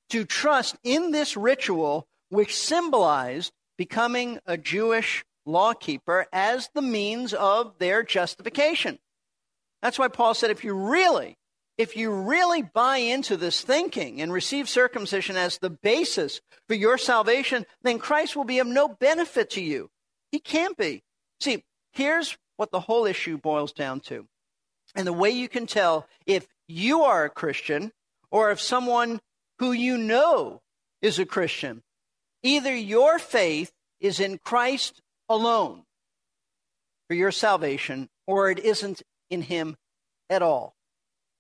to 0.10 0.26
trust 0.26 0.78
in 0.84 1.12
this 1.12 1.36
ritual, 1.36 2.08
which 2.30 2.56
symbolized 2.56 3.52
becoming 3.78 4.40
a 4.46 4.58
Jewish 4.58 5.24
lawkeeper 5.46 6.28
as 6.32 6.70
the 6.74 6.82
means 6.82 7.34
of 7.34 7.78
their 7.80 8.04
justification. 8.04 9.00
That's 9.82 9.98
why 9.98 10.08
Paul 10.10 10.34
said, 10.34 10.52
if 10.52 10.64
you 10.64 10.74
really 10.74 11.38
if 11.78 11.96
you 11.96 12.12
really 12.12 12.64
buy 12.64 12.98
into 12.98 13.38
this 13.38 13.62
thinking 13.62 14.22
and 14.22 14.34
receive 14.34 14.68
circumcision 14.68 15.38
as 15.38 15.60
the 15.60 15.70
basis 15.70 16.42
for 16.68 16.74
your 16.74 16.98
salvation, 16.98 17.66
then 17.84 18.00
Christ 18.00 18.36
will 18.36 18.46
be 18.46 18.60
of 18.60 18.68
no 18.68 18.88
benefit 18.88 19.52
to 19.52 19.62
you. 19.62 19.90
He 20.32 20.40
can't 20.40 20.76
be. 20.76 21.04
See, 21.40 21.64
here's 21.94 22.36
what 22.58 22.72
the 22.72 22.80
whole 22.80 23.06
issue 23.06 23.38
boils 23.38 23.72
down 23.72 24.00
to. 24.02 24.26
And 24.96 25.06
the 25.06 25.14
way 25.14 25.30
you 25.30 25.48
can 25.48 25.68
tell 25.68 26.08
if 26.26 26.48
you 26.68 27.04
are 27.04 27.26
a 27.26 27.30
Christian 27.30 27.92
or 28.32 28.50
if 28.50 28.60
someone 28.60 29.20
who 29.60 29.72
you 29.72 29.98
know 29.98 30.62
is 31.02 31.20
a 31.20 31.26
Christian, 31.26 31.84
either 32.42 32.76
your 32.76 33.20
faith 33.20 33.72
is 34.00 34.20
in 34.20 34.40
Christ 34.44 35.02
alone 35.30 35.84
for 37.08 37.14
your 37.14 37.32
salvation 37.32 38.10
or 38.26 38.50
it 38.50 38.60
isn't 38.60 39.04
in 39.30 39.44
Him 39.44 39.78
at 40.30 40.42
all 40.42 40.77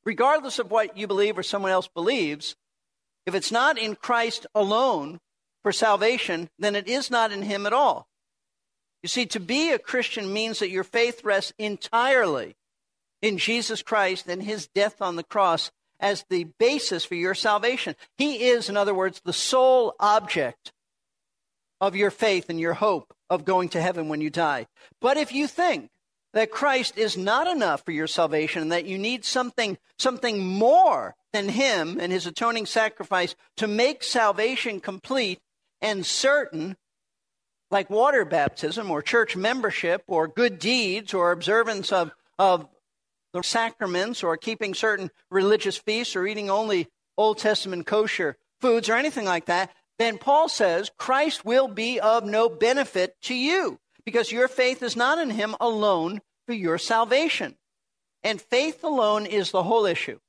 regardless 0.07 0.57
of 0.57 0.71
what 0.71 0.97
you 0.97 1.05
believe 1.05 1.37
or 1.37 1.43
someone 1.43 1.69
else 1.69 1.89
believes, 1.89 2.55
if 3.25 3.35
it's 3.35 3.51
not 3.51 3.77
in 3.77 3.93
Christ 3.93 4.47
alone 4.55 5.19
for 5.63 5.73
salvation, 5.73 6.49
then 6.57 6.77
it 6.77 6.87
is 6.87 7.11
not 7.11 7.33
in 7.33 7.41
Him 7.41 7.65
at 7.65 7.73
all. 7.73 8.07
You 9.03 9.09
see, 9.09 9.25
to 9.25 9.39
be 9.41 9.71
a 9.71 9.77
Christian 9.77 10.31
means 10.31 10.59
that 10.59 10.69
your 10.69 10.85
faith 10.85 11.25
rests 11.25 11.51
entirely 11.59 12.55
in 13.21 13.37
Jesus 13.37 13.83
Christ 13.83 14.27
and 14.27 14.41
His 14.41 14.69
death 14.73 15.01
on 15.01 15.17
the 15.17 15.23
cross 15.23 15.71
as 15.99 16.23
the 16.29 16.45
basis 16.57 17.03
for 17.03 17.15
your 17.15 17.35
salvation. 17.35 17.93
He 18.17 18.47
is, 18.47 18.69
in 18.69 18.77
other 18.77 18.93
words, 18.93 19.21
the 19.25 19.33
sole 19.33 19.93
object 19.99 20.71
of 21.81 21.97
your 21.97 22.11
faith 22.11 22.49
and 22.49 22.61
your 22.61 22.75
hope 22.75 23.13
of 23.29 23.43
going 23.43 23.67
to 23.69 23.81
heaven 23.81 24.07
when 24.07 24.21
you 24.21 24.29
die. 24.29 24.67
But 25.01 25.17
if 25.17 25.33
you 25.33 25.47
think 25.47 25.89
that 26.37 26.51
Christ 26.51 26.99
is 26.99 27.17
not 27.17 27.47
enough 27.47 27.83
for 27.83 27.91
your 27.91 28.05
salvation 28.05 28.61
and 28.61 28.71
that 28.71 28.85
you 28.85 28.99
need 28.99 29.25
something, 29.25 29.75
something 29.97 30.45
more 30.45 31.15
than 31.33 31.49
Him 31.49 31.97
and 31.99 32.11
His 32.11 32.27
atoning 32.27 32.67
sacrifice 32.67 33.35
to 33.55 33.67
make 33.67 34.03
salvation 34.03 34.79
complete 34.79 35.39
and 35.81 36.05
certain, 36.05 36.77
like 37.71 37.89
water 37.89 38.23
baptism 38.23 38.91
or 38.91 39.01
church 39.01 39.35
membership 39.35 40.03
or 40.07 40.27
good 40.27 40.59
deeds 40.59 41.11
or 41.11 41.31
observance 41.31 41.91
of, 41.91 42.11
of 42.37 42.67
the 43.33 43.41
sacraments 43.41 44.23
or 44.23 44.37
keeping 44.37 44.75
certain 44.75 45.09
religious 45.31 45.77
feasts 45.77 46.15
or 46.15 46.27
eating 46.27 46.51
only 46.51 46.87
Old 47.17 47.39
Testament 47.39 47.87
kosher 47.87 48.37
foods 48.61 48.89
or 48.89 48.93
anything 48.93 49.25
like 49.25 49.45
that, 49.45 49.71
then 49.97 50.19
Paul 50.19 50.49
says 50.49 50.91
Christ 50.97 51.43
will 51.45 51.67
be 51.67 51.99
of 51.99 52.25
no 52.25 52.47
benefit 52.47 53.15
to 53.23 53.33
you 53.33 53.79
because 54.07 54.31
your 54.31 54.47
faith 54.47 54.81
is 54.81 54.95
not 54.95 55.19
in 55.19 55.31
him 55.31 55.53
alone, 55.59 56.21
for 56.45 56.53
your 56.53 56.77
salvation. 56.77 57.57
And 58.23 58.39
faith 58.39 58.81
alone 58.85 59.25
is 59.25 59.51
the 59.51 59.63
whole 59.63 59.85
issue. 59.85 60.19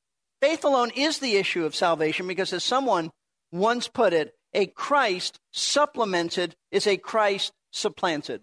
Faith 0.43 0.65
alone 0.65 0.91
is 0.97 1.21
the 1.21 1.37
issue 1.37 1.65
of 1.65 1.77
salvation 1.77 2.27
because, 2.27 2.53
as 2.53 2.65
someone 2.65 3.13
once 3.53 3.87
put 3.87 4.13
it, 4.13 4.35
a 4.53 4.67
Christ 4.67 5.39
supplemented 5.53 6.57
is 6.73 6.89
a 6.89 6.97
Christ 6.97 7.53
supplanted. 7.71 8.41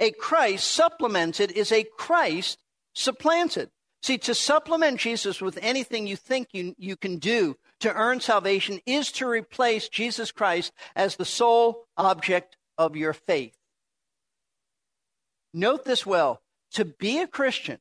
A 0.00 0.10
Christ 0.10 0.66
supplemented 0.66 1.52
is 1.52 1.70
a 1.70 1.86
Christ 1.96 2.58
supplanted. 2.96 3.70
See, 4.02 4.18
to 4.18 4.34
supplement 4.34 4.98
Jesus 4.98 5.40
with 5.40 5.56
anything 5.62 6.08
you 6.08 6.16
think 6.16 6.48
you, 6.50 6.74
you 6.78 6.96
can 6.96 7.18
do 7.18 7.54
to 7.78 7.94
earn 7.94 8.18
salvation 8.18 8.80
is 8.86 9.12
to 9.12 9.28
replace 9.28 9.88
Jesus 9.88 10.32
Christ 10.32 10.72
as 10.96 11.14
the 11.14 11.24
sole 11.24 11.84
object 11.96 12.56
of 12.76 12.96
your 12.96 13.12
faith. 13.12 13.54
Note 15.54 15.84
this 15.84 16.04
well 16.04 16.42
to 16.72 16.84
be 16.84 17.18
a 17.18 17.26
Christian, 17.26 17.78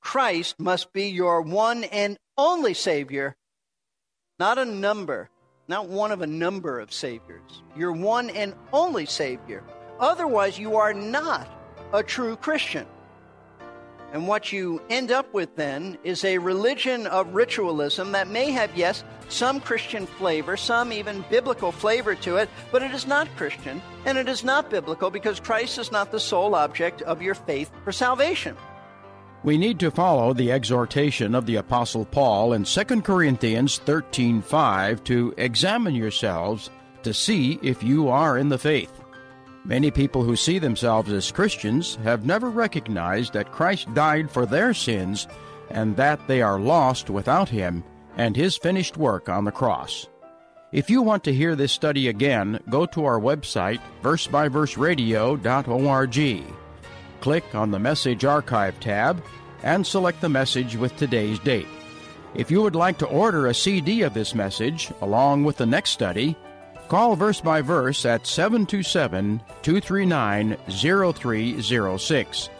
Christ 0.00 0.60
must 0.60 0.92
be 0.92 1.08
your 1.08 1.42
one 1.42 1.84
and 1.84 2.18
only 2.36 2.74
Savior, 2.74 3.36
not 4.38 4.58
a 4.58 4.64
number, 4.64 5.30
not 5.68 5.88
one 5.88 6.12
of 6.12 6.20
a 6.20 6.26
number 6.26 6.78
of 6.78 6.92
Saviors. 6.92 7.62
Your 7.76 7.92
one 7.92 8.30
and 8.30 8.54
only 8.72 9.06
Savior. 9.06 9.64
Otherwise, 9.98 10.58
you 10.58 10.76
are 10.76 10.92
not 10.92 11.48
a 11.92 12.02
true 12.02 12.36
Christian. 12.36 12.86
And 14.16 14.26
what 14.26 14.50
you 14.50 14.80
end 14.88 15.12
up 15.12 15.30
with 15.34 15.56
then 15.56 15.98
is 16.02 16.24
a 16.24 16.38
religion 16.38 17.06
of 17.06 17.34
ritualism 17.34 18.12
that 18.12 18.28
may 18.28 18.50
have, 18.50 18.74
yes, 18.74 19.04
some 19.28 19.60
Christian 19.60 20.06
flavor, 20.06 20.56
some 20.56 20.90
even 20.90 21.22
biblical 21.28 21.70
flavor 21.70 22.14
to 22.14 22.36
it, 22.36 22.48
but 22.72 22.82
it 22.82 22.92
is 22.92 23.06
not 23.06 23.28
Christian 23.36 23.82
and 24.06 24.16
it 24.16 24.26
is 24.26 24.42
not 24.42 24.70
biblical 24.70 25.10
because 25.10 25.38
Christ 25.38 25.76
is 25.76 25.92
not 25.92 26.12
the 26.12 26.18
sole 26.18 26.54
object 26.54 27.02
of 27.02 27.20
your 27.20 27.34
faith 27.34 27.70
for 27.84 27.92
salvation. 27.92 28.56
We 29.44 29.58
need 29.58 29.78
to 29.80 29.90
follow 29.90 30.32
the 30.32 30.50
exhortation 30.50 31.34
of 31.34 31.44
the 31.44 31.56
apostle 31.56 32.06
Paul 32.06 32.54
in 32.54 32.64
2 32.64 33.04
Corinthians 33.04 33.80
13:5 33.84 35.04
to 35.04 35.34
examine 35.36 35.94
yourselves 35.94 36.70
to 37.02 37.12
see 37.12 37.58
if 37.60 37.82
you 37.82 38.08
are 38.08 38.38
in 38.38 38.48
the 38.48 38.56
faith. 38.56 38.98
Many 39.66 39.90
people 39.90 40.22
who 40.22 40.36
see 40.36 40.60
themselves 40.60 41.10
as 41.10 41.32
Christians 41.32 41.96
have 42.04 42.24
never 42.24 42.50
recognized 42.50 43.32
that 43.32 43.50
Christ 43.50 43.92
died 43.94 44.30
for 44.30 44.46
their 44.46 44.72
sins 44.72 45.26
and 45.70 45.96
that 45.96 46.24
they 46.28 46.40
are 46.40 46.60
lost 46.60 47.10
without 47.10 47.48
him 47.48 47.82
and 48.16 48.36
his 48.36 48.56
finished 48.56 48.96
work 48.96 49.28
on 49.28 49.44
the 49.44 49.50
cross. 49.50 50.06
If 50.70 50.88
you 50.88 51.02
want 51.02 51.24
to 51.24 51.34
hear 51.34 51.56
this 51.56 51.72
study 51.72 52.06
again, 52.06 52.60
go 52.70 52.86
to 52.86 53.06
our 53.06 53.18
website, 53.18 53.80
versebyverseradio.org. 54.02 56.44
Click 57.20 57.54
on 57.54 57.70
the 57.72 57.78
Message 57.80 58.24
Archive 58.24 58.78
tab 58.78 59.20
and 59.64 59.84
select 59.84 60.20
the 60.20 60.28
message 60.28 60.76
with 60.76 60.96
today's 60.96 61.40
date. 61.40 61.66
If 62.36 62.52
you 62.52 62.62
would 62.62 62.76
like 62.76 62.98
to 62.98 63.06
order 63.06 63.48
a 63.48 63.54
CD 63.54 64.02
of 64.02 64.14
this 64.14 64.32
message 64.32 64.92
along 65.00 65.42
with 65.42 65.56
the 65.56 65.66
next 65.66 65.90
study, 65.90 66.36
call 66.88 67.16
Verse 67.16 67.40
by 67.40 67.60
Verse 67.62 68.04
at 68.04 68.26
727 68.26 69.40
239 69.62 70.56
0306. 70.68 72.50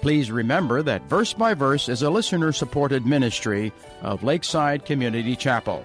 Please 0.00 0.30
remember 0.30 0.82
that 0.82 1.02
Verse 1.08 1.32
by 1.32 1.54
Verse 1.54 1.88
is 1.88 2.02
a 2.02 2.10
listener 2.10 2.52
supported 2.52 3.06
ministry 3.06 3.72
of 4.02 4.22
Lakeside 4.22 4.84
Community 4.84 5.34
Chapel. 5.34 5.84